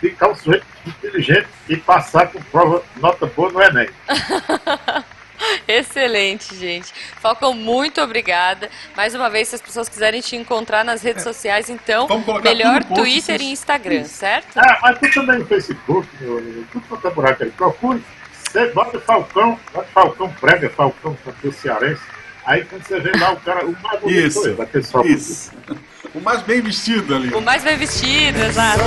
[0.00, 3.90] ficar um sujeito inteligente e passar com prova nota boa no Enem.
[5.66, 6.92] Excelente, gente.
[7.20, 8.70] Falcão, muito obrigada.
[8.96, 11.32] Mais uma vez, se as pessoas quiserem te encontrar nas redes é.
[11.32, 12.06] sociais, então,
[12.42, 14.16] melhor Twitter e Instagram, Isso.
[14.16, 14.56] certo?
[14.56, 17.50] Ah, mas tu também no Facebook, meu, tudo quanto é buraco aí.
[17.50, 18.02] Procure
[18.50, 22.02] você bota Falcão, bota Falcão prega, Falcão cantor cearense.
[22.44, 25.52] Aí quando você vê lá o cara, o mais bonito isso, vai ter só isso.
[26.12, 27.32] O mais bem vestido ali.
[27.32, 28.80] O mais bem vestido, exato.
[28.82, 28.86] o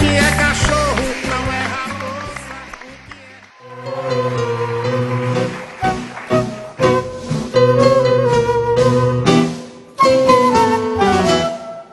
[0.00, 2.56] que é cachorro não é raposa.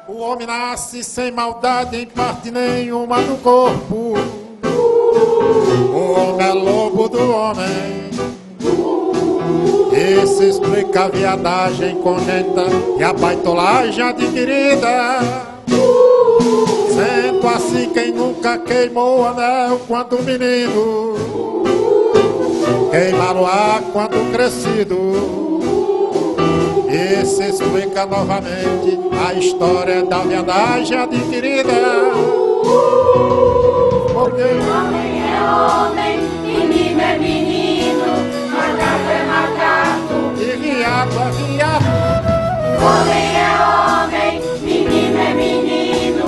[0.07, 4.42] O homem nasce sem maldade em parte nenhuma do corpo.
[5.93, 8.11] O homem é lobo do homem.
[10.23, 12.65] Isso explica a viadagem congênita
[12.97, 15.53] e a baitolagem adquirida.
[16.93, 21.15] Sendo assim quem nunca queimou o anel quanto menino
[22.91, 25.59] Queimar o ar quanto crescido
[26.87, 31.73] Isso explica novamente a história da viadagem adquirida
[34.13, 38.05] Porque homem é homem, menino é menino,
[38.51, 39.09] macaco.
[39.09, 41.85] É macaco E viado é viado
[42.79, 46.25] Homem é homem, menino é menino,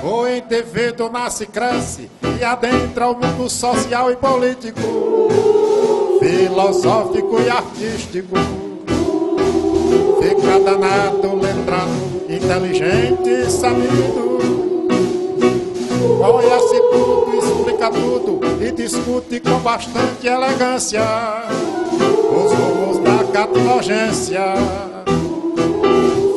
[0.04, 4.82] O indivíduo nasce cresce E adentra o mundo social e político
[6.20, 8.69] Filosófico e artístico
[10.22, 14.40] Fica danado, letrado, inteligente sabido.
[16.20, 21.02] Conhece tudo, explica tudo E discute com bastante elegância.
[22.30, 24.56] Os rumos da catologência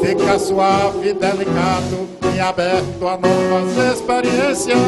[0.00, 4.78] Fica suave, delicado e aberto a novas experiências.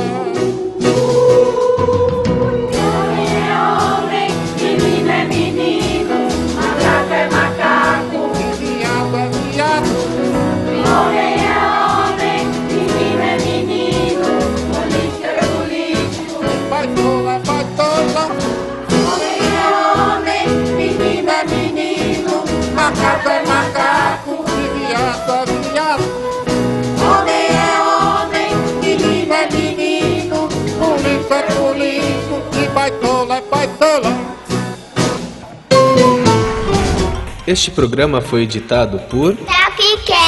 [37.46, 40.23] Este programa foi editado por Tapcast.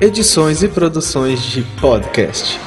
[0.00, 2.60] Edições e Produções de Podcast.